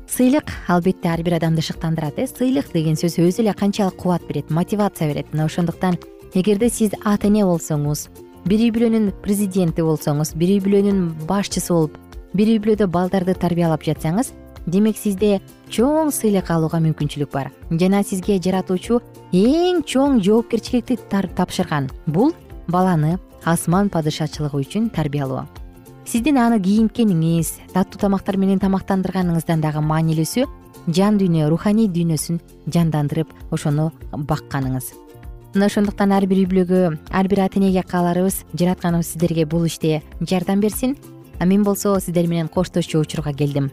сыйлык. 0.08 0.50
Албетте 0.68 1.08
ар 1.08 1.22
бир 1.22 1.34
адамды 1.34 1.62
шыктандырат 1.62 2.18
э? 2.18 2.26
Сыйлык 2.26 2.72
деген 2.72 2.96
сөз 2.96 3.18
өзү 3.18 3.42
эле 3.42 3.52
канчалык 3.52 3.96
кубат 3.96 4.22
берет 4.28 4.50
мотивация 4.50 5.08
берет. 5.08 5.32
Мына 5.32 5.44
ошондуктан 5.44 5.98
эгерде 6.34 6.68
сиз 6.70 6.92
ата 7.04 7.28
эне 7.28 7.44
болсоңуз 7.44 8.08
бир 8.46 8.60
үй 8.60 8.70
бүлөнүн 8.70 9.12
президенти 9.22 9.82
болсоңуз 9.82 10.34
бир 10.38 10.56
үй 10.56 10.60
бүлөнүн 10.64 11.26
башчысы 11.26 11.72
болуп 11.72 11.98
бир 12.34 12.48
үй 12.52 12.58
бүлөдө 12.62 12.86
балдарды 12.86 13.34
тарбиялап 13.34 13.82
жатсаңыз 13.82 14.32
демек 14.66 14.98
сизде 14.98 15.40
чоң 15.70 16.10
сыйлык 16.14 16.50
алууга 16.50 16.80
мүмкүнчүлүк 16.82 17.32
бар. 17.32 17.52
Жана 17.70 18.02
сизге 18.02 18.38
жаратуучу 18.42 19.00
эң 19.32 19.82
чоң 19.86 20.20
жоопкерчиликти 20.22 20.98
тапшырган. 21.10 21.90
Бул 22.06 22.34
баланы 22.68 23.18
асман 23.44 23.90
падышачылыгы 23.90 24.62
үчүн 24.62 24.90
тарбиялоо 24.90 25.46
сиздин 26.06 26.38
аны 26.38 26.60
кийинткениңиз 26.62 27.48
таттуу 27.72 27.98
тамактар 27.98 28.36
менен 28.38 28.60
тамактандырганыңыздан 28.62 29.62
дагы 29.64 29.82
маанилүүсү 29.82 30.44
жан 30.86 31.18
дүйнө 31.18 31.48
руханий 31.50 31.88
дүйнөсүн 31.90 32.38
жандандырып 32.70 33.32
ошону 33.50 33.88
бакканыңыз. 34.12 34.92
Мына 35.56 35.66
ошондуктан 35.66 36.14
ар 36.14 36.28
бир 36.30 36.44
үй 36.44 36.48
бүлөгө 36.52 36.80
ар 37.10 37.28
бир 37.28 37.42
ата 37.48 37.58
энеге 37.58 37.82
кааларыбыз 37.82 38.44
жаратканыбыз 38.54 39.12
сиздерге 39.14 39.46
бул 39.50 39.66
иште 39.66 40.02
жардам 40.20 40.60
берсин. 40.60 40.96
А 41.40 41.44
мен 41.44 41.64
болсо 41.64 41.98
сиздер 42.00 42.28
менен 42.28 42.48
коштошчу 42.48 43.00
учурга 43.00 43.32
келдим. 43.32 43.70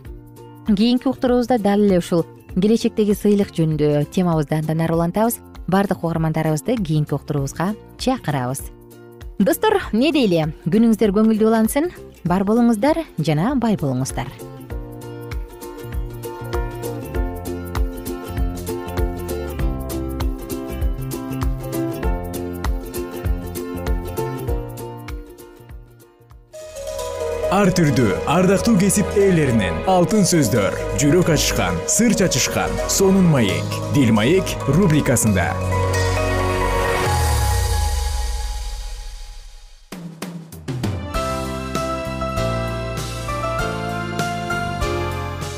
Кийинки 0.68 1.08
уктуруубузда 1.08 1.60
дал 1.60 1.80
эле 1.80 2.00
ушул 2.00 2.26
келечектеги 2.56 3.14
сыйлык 3.14 3.54
жөнүндө 3.54 4.10
темабызды 4.12 4.56
андан 4.56 4.82
ары 4.82 4.96
улантабыз. 4.96 5.38
Баардык 5.68 6.04
угармандарыбызды 6.04 6.78
кийинки 6.78 7.14
уктуруубузга 7.14 7.76
чакырабыз 7.98 8.72
достор 9.40 9.80
эмне 9.92 10.12
дейли? 10.14 10.48
Күнүңүздөр 10.70 11.14
көңүлдүү 11.16 11.50
улансын. 11.50 11.92
Бар 12.28 12.46
болуңуздар 12.48 13.04
жана 13.20 13.54
бай 13.60 13.78
болуңуздар. 13.80 14.30
Ар 27.54 27.70
түрдүү 27.70 28.16
ардактуу 28.34 28.80
кесип 28.82 29.12
ээлеринен 29.14 29.84
алтын 29.92 30.26
сөздөр 30.26 30.74
жүрөк 30.98 31.30
ачышкан 31.36 31.78
сыр 31.86 32.18
чачышкан 32.18 32.74
сонун 32.90 33.30
маек. 33.30 33.78
Дил 33.94 34.10
маек 34.16 34.58
рубрикасында 34.74 35.52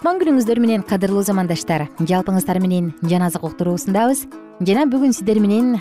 кутман 0.00 0.16
күнүңүздөр 0.16 0.58
менен 0.64 0.82
кадырлуу 0.88 1.20
замандаштар. 1.28 1.82
Жалпыңыздар 2.08 2.56
менен 2.64 2.86
жан 3.04 3.20
азык 3.26 3.42
уктуруусундабыз. 3.44 4.22
Жана 4.64 4.86
бүгүн 4.88 5.12
сиздер 5.12 5.36
менен 5.44 5.74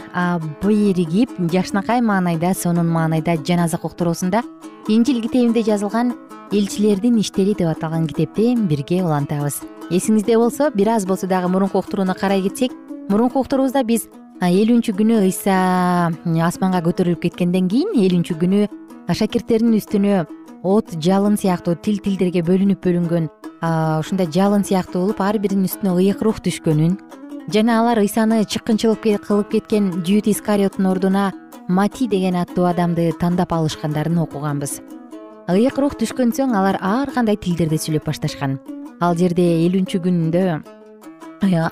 биригип 0.60 1.32
жакшынакай 1.54 2.02
маанайда 2.04 2.52
сонун 2.52 2.90
маанайда 2.92 3.38
жан 3.48 3.64
азык 3.64 3.86
уктуруусунда 3.88 4.42
инжил 4.90 5.22
китебинде 5.24 5.64
жазылган 5.64 6.12
элчилердин 6.52 7.16
иштери 7.22 7.56
деп 7.56 7.72
аталган 7.72 8.08
китепти 8.12 8.58
бирге 8.60 9.00
улантабыз. 9.06 9.62
Эсиңизде 9.90 10.36
болсо 10.36 10.70
бир 10.76 10.90
аз 10.98 11.06
болсо 11.06 11.26
дагы 11.26 11.48
мурунку 11.48 11.80
уктурууну 11.80 12.14
карай 12.14 12.42
кетсек 12.42 12.76
мурунку 13.08 13.40
уктуруубузда 13.40 13.86
биз 13.86 14.10
элүүнчү 14.42 15.00
күнү 15.00 15.24
ыйса 15.24 16.12
асманга 16.44 16.84
көтөрүлүп 16.84 17.24
кеткенден 17.24 17.72
кийин 17.72 17.96
элүүнчү 17.96 18.36
күнү 18.36 18.68
шакирттердин 19.16 19.80
үстүнө 19.80 20.26
от 20.64 20.98
жалын 21.00 21.40
сыяктуу 21.40 21.80
тил 21.80 22.04
тилдерге 22.04 22.44
бөлүнүп 22.44 22.84
бөлүнгөн 22.84 23.30
ушундай 23.62 24.28
жалын 24.32 24.64
сыяктуу 24.64 25.04
болуп 25.04 25.22
ар 25.22 25.38
биринин 25.40 25.68
үстүнө 25.68 25.98
ыйык 26.00 26.22
рух 26.24 26.40
түшкөнүн 26.46 26.96
жана 27.52 27.80
алар 27.82 28.00
ыйсаны 28.00 28.46
чыккынчылык 28.46 29.20
кылып 29.26 29.52
кеткен 29.52 29.92
жүйүт 30.08 30.30
искариоттун 30.32 30.88
ордуна 30.88 31.32
мати 31.68 32.08
деген 32.08 32.36
аттуу 32.40 32.66
адамды 32.66 33.12
тандап 33.20 33.54
алышкандарын 33.54 34.18
окуганбыз. 34.24 34.80
Ыйык 35.50 35.78
рух 35.78 35.98
түшкөн 36.00 36.32
соң 36.32 36.56
алар 36.56 36.80
ар 36.82 37.12
кандай 37.12 37.36
тилдерде 37.36 37.78
сүйлөп 37.78 38.06
башташкан. 38.06 38.60
Ал 39.02 39.16
жерде 39.18 39.44
элүүнчү 39.68 40.02
күндө 40.06 40.44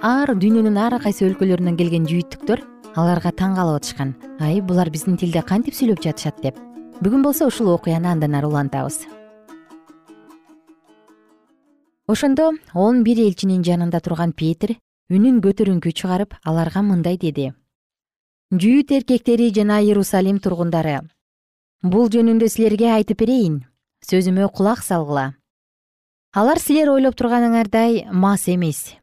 ар 0.02 0.34
дүйнөнүн 0.36 0.78
ар 0.78 1.00
кайсы 1.00 1.26
өлкөлөрүнөн 1.30 1.78
келген 1.78 2.08
жүйүттүктөр 2.10 2.63
аларга 2.95 3.32
таң 3.32 3.56
калып 3.56 3.82
атышкан. 3.82 4.15
Ай 4.39 4.62
булар 4.62 4.89
биздин 4.89 5.17
тилде 5.17 5.41
кантип 5.41 5.78
сүйлөп 5.78 6.02
жатышат 6.04 6.41
деп. 6.43 6.58
Бүгүн 7.02 7.23
болсо 7.23 7.47
ушул 7.47 7.69
окуяны 7.76 8.10
андан 8.12 8.36
ары 8.36 8.50
улантабыз 8.50 9.06
ошондо 12.08 12.52
он 12.74 13.04
бир 13.04 13.20
элчинин 13.20 13.63
жанында 13.63 14.00
турган 14.02 14.32
петир 14.32 14.78
үнүн 15.12 15.41
көтөрүңкү 15.43 15.91
чыгарып 15.91 16.36
аларга 16.43 16.82
мындай 16.82 17.17
деди. 17.17 17.54
Жүйүт 18.52 18.91
эркектери 19.00 19.52
жана 19.54 19.82
иерусалим 19.84 20.39
тургундары 20.39 21.02
бул 21.84 22.10
жөнүндө 22.10 22.48
силерге 22.50 22.89
айтып 22.96 23.20
берейин 23.22 23.58
сөзүмө 24.08 24.50
кулак 24.54 24.82
салгыла. 24.84 25.34
Алар 26.34 26.60
силер 26.60 26.89
ойлоп 26.89 27.15
турганыңардай 27.17 28.08
мас 28.12 28.48
эмес. 28.48 28.96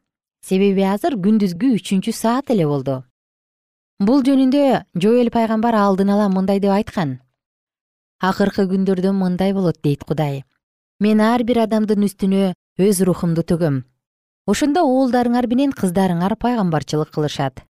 Себеби 0.44 0.84
азыр 0.84 1.16
күндүзгү 1.16 1.74
үчүнчү 1.78 2.12
саат 2.12 2.50
эле 2.50 2.66
болду. 2.66 3.02
Бул 3.98 4.22
жөнүндө 4.26 4.84
жоэл 5.00 5.30
пайгамбар 5.30 5.74
алдын 5.78 6.10
ала 6.10 6.28
мындай 6.28 6.60
деп 6.60 6.74
айткан. 6.74 7.20
Акыркы 8.20 8.66
күндөрдө 8.68 9.14
мындай 9.14 9.54
болот 9.54 9.80
дейт 9.82 10.04
кудай. 10.04 10.44
Мен 11.00 11.20
ар 11.20 11.42
бир 11.44 11.64
адамдын 11.64 12.04
үстүнө 12.06 12.52
өз 12.74 13.04
рухумду 13.06 13.44
төгөм 13.46 13.84
ошондо 14.50 14.82
уулдарыңар 14.82 15.46
менен 15.46 15.70
кыздарыңар 15.70 16.34
пайгамбарчылык 16.34 17.12
кылышат. 17.14 17.62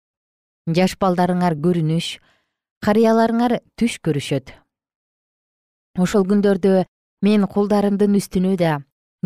Жаш 0.65 0.97
балдарыңар 0.97 1.59
көрүнүш 1.61 2.21
карыяларыңар 2.81 3.61
түш 3.77 3.99
көрүшөт. 4.01 4.55
Ошол 6.01 6.25
күндөрдө 6.25 6.87
мен 7.21 7.45
кулдарымдын 7.45 8.17
үстүнө 8.17 8.57
да 8.57 8.79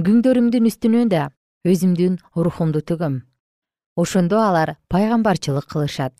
күңдөрүмдүн 0.02 0.66
үстүнө 0.66 1.04
да 1.14 1.28
өзүмдүн 1.62 2.18
рухумду 2.34 2.82
төгөм 2.82 3.20
ошондо 3.94 4.42
алар 4.42 4.76
пайгамбарчылык 4.90 5.70
кылышат. 5.70 6.14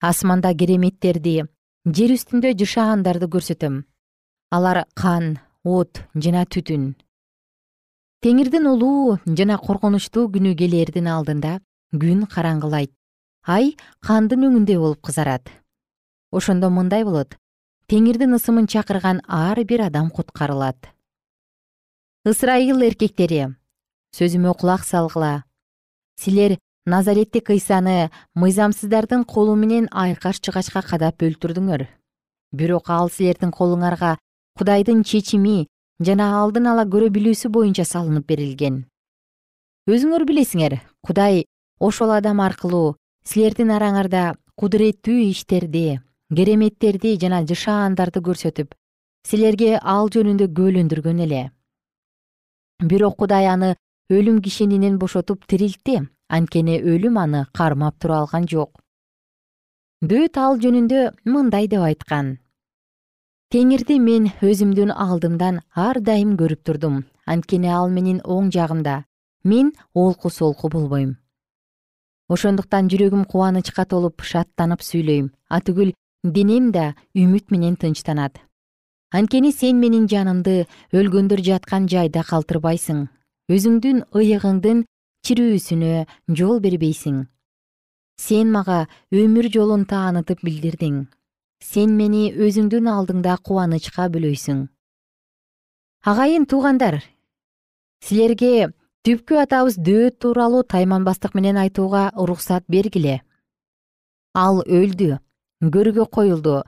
Асманда 0.00 0.54
кереметтерди 0.56 1.44
жер 1.84 2.16
үстүндө 2.16 2.54
жышаандарды 2.56 3.28
көрсөтөм. 3.28 3.84
Алар 4.56 4.86
кан 4.96 5.36
от 5.64 6.00
жана 6.16 6.46
түтүн 6.48 6.94
теңирдин 8.24 8.66
улуу 8.66 9.18
жана 9.38 9.56
коркунучтуу 9.62 10.26
күнү 10.34 10.54
келэрдин 10.58 11.06
алдында 11.06 11.58
күн 11.94 12.24
караңгылайт. 12.32 12.90
Ай 13.46 13.76
кандын 14.02 14.48
өңүндөй 14.48 14.78
болуп 14.78 15.00
кызарат. 15.06 15.46
Ошондо 16.32 16.70
мындай 16.70 17.04
болот. 17.04 17.36
Теңирдин 17.88 18.34
ысымын 18.36 18.66
чакырган 18.66 19.22
ар 19.26 19.62
бир 19.64 19.86
адам 19.86 20.10
куткарылат. 20.10 20.90
Ысрайыл 22.26 22.82
эркектери 22.82 23.54
сөзүмө 24.18 24.56
кулак 24.58 24.84
салгыла. 24.84 25.44
Силер 26.18 26.58
назареттик 26.86 27.50
ыйсаны 27.54 28.10
мыйзамсыздардын 28.34 29.24
колу 29.24 29.54
менен 29.54 29.88
айкаш 29.92 30.42
жыгачка 30.42 30.82
кадап 30.82 31.22
өлтүрдүңөр. 31.22 31.86
Бирок 32.52 32.90
ал 32.90 33.10
силердин 33.14 33.52
колуңарга 33.54 34.16
кудайдын 34.58 35.04
чечими 35.04 35.68
жана 36.04 36.28
алдын 36.40 36.70
ала 36.70 36.84
көрө 36.86 37.10
билүүсү 37.14 37.50
боюнча 37.50 37.84
салынып 37.84 38.28
берилген. 38.30 38.84
Өзүңөр 39.88 40.24
билесиңер 40.28 40.78
кудай 41.02 41.44
ошол 41.80 42.12
адам 42.14 42.40
аркылуу 42.44 42.96
силердин 43.26 43.72
араңарда 43.74 44.34
кудуреттүү 44.60 45.18
иштерди 45.30 46.00
кереметтерди 46.34 47.16
жана 47.22 47.42
жышаандарды 47.50 48.22
көрсөтүп 48.28 48.74
силерге 49.28 49.78
ал 49.82 50.10
жөнүндө 50.14 50.50
күбөлөндүргөн 50.54 51.22
эле. 51.26 51.42
Бирок 52.84 53.16
кудай 53.18 53.48
аны 53.50 53.74
өлүм 54.12 54.42
кишенинен 54.44 54.98
бошотуп 54.98 55.46
тирилтти 55.50 56.02
анткени 56.28 56.78
өлүм 56.78 57.18
аны 57.24 57.46
кармап 57.52 57.98
тура 57.98 58.20
алган 58.22 58.46
жок. 58.46 58.76
Дөөт 60.02 60.38
ал 60.38 60.60
жөнүндө 60.62 61.00
мындай 61.24 61.66
деп 61.66 61.82
айткан 61.82 62.36
теңирди 63.48 63.96
мен 63.96 64.26
өзүмдүн 64.44 64.90
алдымдан 64.92 65.62
ар 65.72 66.00
дайым 66.04 66.34
көрүп 66.36 66.66
турдум. 66.68 67.04
Анткени 67.24 67.70
ал 67.72 67.88
менин 67.88 68.20
оң 68.24 68.50
жагымда. 68.52 69.04
Мен 69.44 69.72
олку 69.94 70.28
солку 70.28 70.68
болбойм. 70.68 71.16
Ошондуктан 72.28 72.90
жүрөгүм 72.92 73.24
кубанычка 73.24 73.86
толуп 73.88 74.20
шаттанып 74.20 74.84
сүйлөйм. 74.84 75.32
Атүгүл 75.48 75.94
денем 76.24 76.72
да 76.72 76.94
үмүт 77.16 77.48
менен 77.50 77.80
тынчтанат. 77.80 78.36
Анткени 79.16 79.52
сен 79.52 79.80
менин 79.80 80.04
жанымды 80.12 80.66
өлгөндөр 80.92 81.40
жаткан 81.40 81.88
жайда 81.88 82.26
калтырбайсың. 82.28 83.06
Өзүңдүн 83.48 84.04
ыйыгыңдын 84.12 84.84
чирүүсүнө 85.24 86.04
жол 86.36 86.60
бербейсиң. 86.60 87.24
Сен 88.20 88.52
мага 88.52 88.88
өмүр 89.08 89.48
жолун 89.48 89.88
таанытып 89.88 90.44
билдирдиң 90.44 91.06
сен 91.60 91.94
мени 91.96 92.32
өзүңдүн 92.32 92.90
алдыңда 92.94 93.38
кубанычка 93.42 94.08
бөлөйсүң 94.14 94.66
агайын 96.08 96.46
туугандар 96.46 97.02
силерге 98.04 98.70
түпкү 99.06 99.38
атабыз 99.42 99.78
дөөт 99.80 100.18
тууралуу 100.22 100.62
тайманбастык 100.72 101.34
менен 101.34 101.56
айтууга 101.56 102.10
уруксат 102.16 102.64
бергиле. 102.68 103.20
Ал 104.34 104.62
өлдү 104.62 105.18
көргө 105.62 106.06
коюлду. 106.12 106.62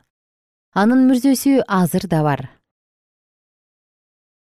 Анын 0.74 1.06
мүрзөсү 1.08 1.62
азыр 1.66 2.06
да 2.08 2.22
бар. 2.22 2.48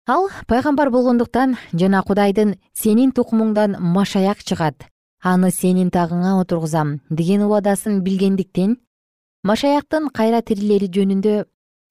Ал 0.08 0.30
пайгамбар 0.48 0.90
болгондуктан 0.90 1.58
жана 1.74 2.04
кудайдын 2.04 2.56
сенин 2.74 3.12
тукумуңдан 3.12 3.78
машаяк 3.80 4.44
чыгат. 4.44 4.88
Аны 5.24 5.52
сенин 5.52 5.90
тагыңа 5.92 6.40
отургузам 6.42 7.00
деген 7.10 7.44
убадасын 7.44 8.02
билгендиктен 8.04 8.78
машаяктын 9.44 10.10
кайра 10.14 10.42
тирилери 10.42 10.90
жөнүндө 10.96 11.36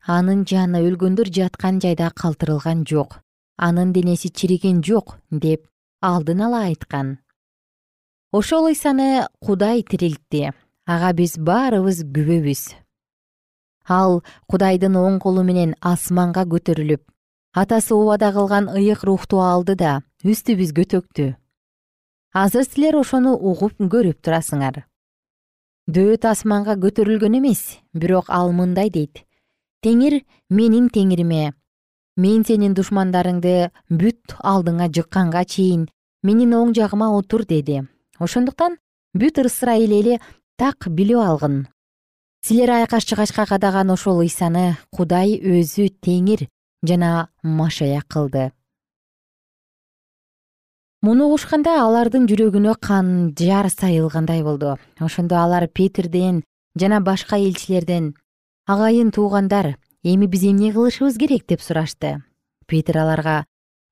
анын 0.06 0.44
жаны 0.48 0.82
өлгөндөр 0.88 1.30
жаткан 1.38 1.80
жайда 1.84 2.10
калтырылган 2.10 2.84
жок. 2.84 3.20
Анын 3.56 3.92
денеси 3.92 4.30
чириген 4.30 4.82
жок 4.82 5.16
деп 5.30 5.66
алдын 6.00 6.42
ала 6.46 6.64
айткан. 6.70 7.18
Ошол 8.32 8.68
ыйсаны 8.70 9.26
кудай 9.40 9.82
тирилтти. 9.82 10.52
Ага 10.86 11.12
биз 11.12 11.36
баарыбыз 11.36 12.04
күбөбүз 12.14 12.62
ал 13.88 14.20
кудайдын 14.52 14.96
оң 15.00 15.18
колу 15.24 15.42
менен 15.44 15.74
асманга 15.90 16.44
көтөрүлүп 16.52 17.02
атасы 17.62 17.94
убада 17.96 18.30
кылган 18.36 18.68
ыйык 18.68 19.04
рухту 19.08 19.40
алды 19.44 19.76
да 19.82 19.94
үстүбүзгө 20.24 20.84
төктү 20.94 21.28
азыр 22.42 22.68
силер 22.68 23.00
ошону 23.00 23.34
угуп 23.50 23.80
көрүп 23.94 24.20
турасыңар 24.24 24.84
дөөт 25.88 26.26
асманга 26.28 26.74
көтөрүлгөн 26.76 27.38
эмес 27.38 27.78
бирок 27.96 28.28
ал 28.28 28.52
мындай 28.52 28.90
дейт. 28.92 29.24
Теңир 29.80 30.20
менин 30.52 30.90
теңириме 30.92 31.54
мен 32.20 32.44
сенин 32.44 32.74
душмандарыңды 32.76 33.70
бүт 33.88 34.36
алдыңа 34.42 34.90
жыкканга 34.92 35.46
чейин 35.48 35.86
менин 36.22 36.52
оң 36.58 36.74
жагыма 36.76 37.08
отур 37.16 37.46
деди. 37.48 37.86
Ошондуктан 38.18 38.76
бүт 39.16 39.40
ысрайыл 39.40 39.96
эли 40.00 40.20
так 40.58 40.88
билип 40.88 41.22
алгын. 41.24 41.66
Силер 42.44 42.70
айкаш 42.82 43.08
жыгачка 43.08 43.46
кадаган 43.46 43.90
ошол 43.90 44.20
ыйсаны 44.26 44.76
кудай 44.92 45.38
өзү 45.40 45.88
теңир 46.04 46.48
жана 46.84 47.30
машая 47.42 48.02
кылды 48.06 48.50
муну 51.08 51.30
угушканда 51.30 51.78
алардын 51.80 52.26
жүрөгүнө 52.28 52.74
кан 52.84 53.06
жар 53.32 53.70
сайылгандай 53.72 54.42
болду. 54.44 54.74
Ошондо 55.00 55.38
алар 55.40 55.64
петирден 55.68 56.42
жана 56.76 57.00
башка 57.00 57.38
элчилерден 57.40 58.10
агайын 58.66 59.10
туугандар 59.10 59.78
эми 60.04 60.26
биз 60.26 60.44
эмне 60.44 60.72
кылышыбыз 60.72 61.16
керек? 61.16 61.46
деп 61.48 61.62
сурашты. 61.62 62.22
Петир 62.66 62.98
аларга 62.98 63.46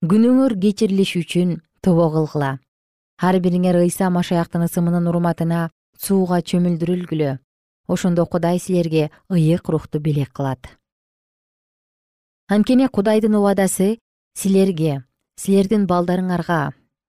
күнөөңөр 0.05 0.61
кечирилиш 0.61 1.17
үчүн 1.17 1.61
тобо 1.81 2.11
кылгыла. 2.13 2.59
Ар 3.17 3.41
бириңер 3.41 3.81
ыйса 3.81 4.11
машаяктын 4.11 4.69
ысымынын 4.69 5.09
урматына 5.09 5.71
сууга 5.97 6.43
чөмүлдүрүлгүлө. 6.45 7.39
Ошондо 7.89 8.27
кудай 8.27 8.59
силерге 8.59 9.11
ыйык 9.31 9.71
рухту 9.73 10.01
белек 10.01 10.37
кылат 10.37 10.69
анткени 12.49 12.87
кудайдын 12.87 13.35
убадасы 13.35 13.97
силерге 14.39 15.01
силердин 15.41 15.87
балдарыңарга 15.91 16.59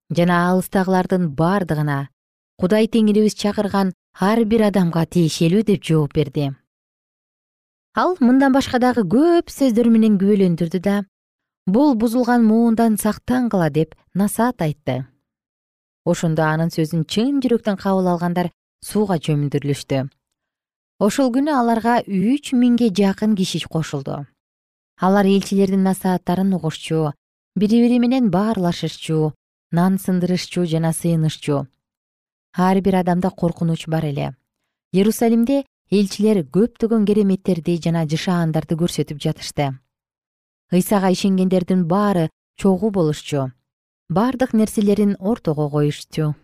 жана 0.09 0.37
алыстагылардын 0.51 1.29
бардыгына 1.39 2.07
кудай 2.59 2.87
теңирибиз 2.87 3.35
чакырган 3.35 3.93
ар 4.19 4.43
бир 4.45 4.67
адамга 4.69 5.05
тиешелүү 5.05 5.63
деп 5.67 5.83
жооп 5.83 6.13
берди. 6.13 6.51
Ал 7.95 8.17
мындан 8.19 8.53
башка 8.53 8.79
дагы 8.79 9.03
көп 9.03 9.49
сөздөр 9.53 9.89
менен 9.93 10.17
күбөлөндүрдү 10.21 10.79
да 10.79 11.03
бул 11.65 11.95
бузулган 11.95 12.45
муундан 12.45 12.97
сактангыла 12.97 13.69
деп 13.69 13.95
насаат 14.13 14.61
айтты. 14.61 15.05
Ошондо 16.05 16.43
анын 16.43 16.69
сөзүн 16.71 17.05
чын 17.05 17.41
жүрөктөн 17.43 17.77
кабыл 17.77 18.07
алгандар 18.13 18.51
сууга 18.85 19.17
чөмүндүрүлүштү 19.19 20.07
ошол 20.99 21.29
күнү 21.33 21.53
аларга 21.53 21.99
үч 22.01 22.53
миңге 22.57 22.89
жакын 22.89 23.35
киши 23.37 23.61
кошулду. 23.69 24.25
Алар 24.99 25.25
элчилердин 25.29 25.83
насааттарын 25.85 26.53
угушчу 26.57 27.11
бири 27.55 27.81
бири 27.83 27.99
менен 27.99 28.31
баарлашышчу 28.33 29.33
нан 29.71 29.97
сындырышчу 29.97 30.65
жана 30.65 30.93
сыйынышчу. 30.93 31.67
Ар 32.55 32.81
бир 32.81 32.95
адамда 33.01 33.29
коркунуч 33.29 33.87
бар 33.87 34.05
эле. 34.05 34.35
Иерусалимде 34.91 35.65
элчилер 35.91 36.43
көптөгөн 36.45 37.05
кереметтерди 37.05 37.77
жана 37.83 38.05
жышаандарды 38.05 38.75
көрсөтүп 38.75 39.21
жатышты. 39.21 39.77
Ыйсага 40.71 41.11
ишенгендердин 41.11 41.85
баары 41.87 42.29
чогуу 42.55 42.91
болушчу. 42.91 43.51
Бардык 44.09 44.53
нерселерин 44.53 45.15
ортого 45.19 45.69
коюшчу 45.69 46.35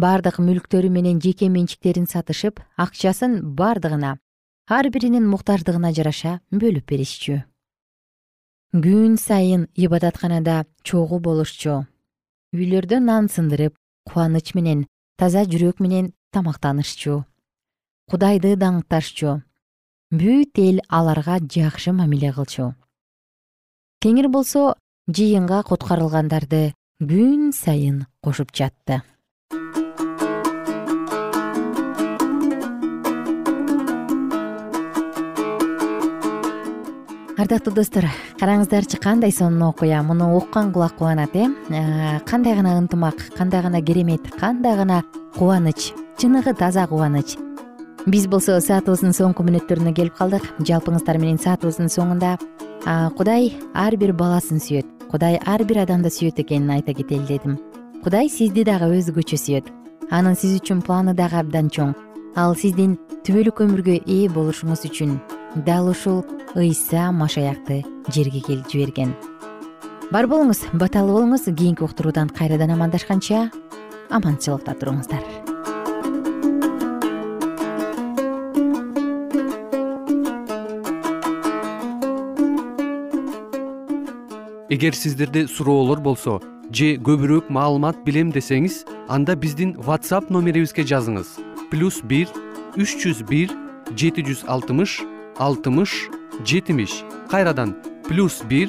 бардык 0.00 0.38
мүлктөрү 0.40 0.88
менен 0.88 1.20
жеке 1.20 1.48
менчиктерин 1.52 2.06
сатышып 2.08 2.60
акчасын 2.80 3.40
бардыгына 3.58 4.16
ар 4.76 4.88
биринин 4.94 5.26
муктаждыгына 5.28 5.92
жараша 5.92 6.38
бөлүп 6.50 6.86
беришчү. 6.92 7.42
Күн 8.72 9.16
сайын 9.18 9.66
ибадатканада 9.74 10.64
чогуу 10.82 11.18
болушчу 11.20 11.86
үйлөрдө 12.54 12.98
нан 13.04 13.28
сындырып 13.30 13.76
кубаныч 14.08 14.54
менен 14.58 14.86
таза 15.18 15.44
жүрөк 15.44 15.80
менен 15.84 16.12
тамактанышчу. 16.34 17.24
Кудайды 18.10 18.56
даңкташчу. 18.58 19.40
Бүт 20.10 20.58
эл 20.58 20.80
аларга 20.88 21.38
жакшы 21.38 21.92
мамиле 21.92 22.32
кылчу. 22.34 22.72
Кеңир 24.02 24.30
болсо 24.32 24.74
жыйынга 25.06 25.62
куткарылгандарды 25.68 26.72
күн 26.98 27.52
сайын 27.54 28.06
кошуп 28.24 28.50
жатты 28.56 29.02
ардактуу 37.40 37.72
достор 37.72 38.04
караңыздарчы 38.40 38.98
кандай 39.00 39.32
сонун 39.32 39.62
окуя? 39.70 40.02
Муну 40.02 40.36
уккан 40.36 40.72
кулак 40.72 40.96
кубанат 40.98 41.34
э, 41.34 41.48
э 41.70 42.20
кандай 42.26 42.54
гана 42.54 42.76
ынтымак 42.78 43.16
кандай 43.36 43.62
гана 43.62 43.80
керемет 43.80 44.20
кандай 44.38 44.76
гана 44.76 45.04
кубаныч 45.38 45.94
чыныгы 46.18 46.54
таза 46.54 46.86
кубаныч. 46.86 47.38
Биз 48.06 48.26
болсо 48.26 48.60
саатыбыздын 48.60 49.16
соңку 49.16 49.44
мүнөттөрүнө 49.44 49.94
келип 49.94 50.16
калдык. 50.16 50.44
Жалпыңыздар 50.60 51.18
менен 51.18 51.38
саатыбыздын 51.38 51.88
соңунда 51.88 52.36
кудай 53.16 53.54
ар 53.74 53.96
бир 53.96 54.12
баласын 54.12 54.60
сүйөт 54.60 55.08
кудай 55.10 55.40
ар 55.46 55.64
бир 55.64 55.84
адамды 55.86 56.12
сүйөт 56.12 56.40
экенин 56.44 56.70
айта 56.70 56.92
кетели 56.92 57.24
дедим. 57.26 57.58
Кудай 58.04 58.28
сизди 58.28 58.64
дагы 58.64 58.92
өзгөчө 59.00 59.36
сүйөт. 59.36 59.66
Анын 60.10 60.36
сиз 60.36 60.60
үчүн 60.60 60.84
планы 60.84 61.14
дагы 61.14 61.40
абдан 61.40 61.68
чоң. 61.72 61.94
Ал 62.36 62.54
сиздин 62.54 62.98
түбөлүк 63.24 63.64
өмүргө 63.64 64.00
ээ 64.06 64.28
болушуңуз 64.28 64.84
үчүн 64.88 65.20
дал 65.54 65.88
ушул 65.88 66.24
ыйса 66.54 67.10
машаякты 67.12 67.84
жерге 68.08 68.62
жиберген. 68.70 69.14
Бар 70.10 70.26
болуңуз 70.26 70.64
баталуу 70.72 71.20
болуңуз 71.20 71.46
кийинки 71.46 71.82
уктуруудан 71.82 72.30
кайрадан 72.30 72.70
амандашканча 72.74 73.50
аманчылыкта 74.10 74.74
туруңуздар. 74.78 75.22
Эгер 84.70 84.94
сиздерде 84.94 85.48
суроолор 85.48 86.00
болсо 86.00 86.40
же 86.70 86.94
көбүрөөк 86.94 87.50
маалымат 87.50 88.04
билем 88.04 88.30
десеңиз 88.30 88.84
анда 89.08 89.34
биздин 89.34 89.74
whatsapp 89.74 90.30
номерибизге 90.30 90.86
жазыңыз. 90.86 91.38
Плюс 91.70 92.02
бир 92.02 92.30
үч 92.78 92.94
жүз 93.02 93.24
бир 93.26 93.50
жети 93.98 94.22
жүз 94.22 94.46
алтымыш 94.46 95.00
алтымыш 95.40 96.10
жетимиш 96.44 97.00
кайрадан 97.32 97.70
плюс 98.04 98.42
бир 98.44 98.68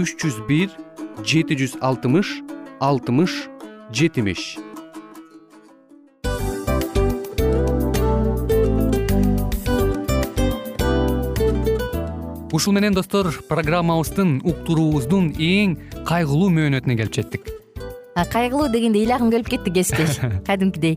үч 0.00 0.14
жүз 0.22 0.38
бир 0.48 0.72
жети 1.20 1.52
жүз 1.60 1.74
алтымыш 1.84 2.30
алтымыш 2.80 3.34
жетимиш. 3.92 4.56
Ушун 12.56 12.78
менен 12.80 12.96
достор 12.96 13.28
программабыздын 13.50 14.40
уктуруубуздун 14.48 15.34
эң 15.36 15.76
кайгылуу 16.08 16.48
мөөнөтүнө 16.56 16.96
келип 17.02 17.20
жеттик. 17.20 17.52
Кайгылуу 18.32 18.72
дегенде 18.72 19.04
ыйлагым 19.04 19.28
келип 19.30 19.52
кетти 19.52 19.76
кесиптеш. 19.76 20.16
Кадимкидей 20.48 20.96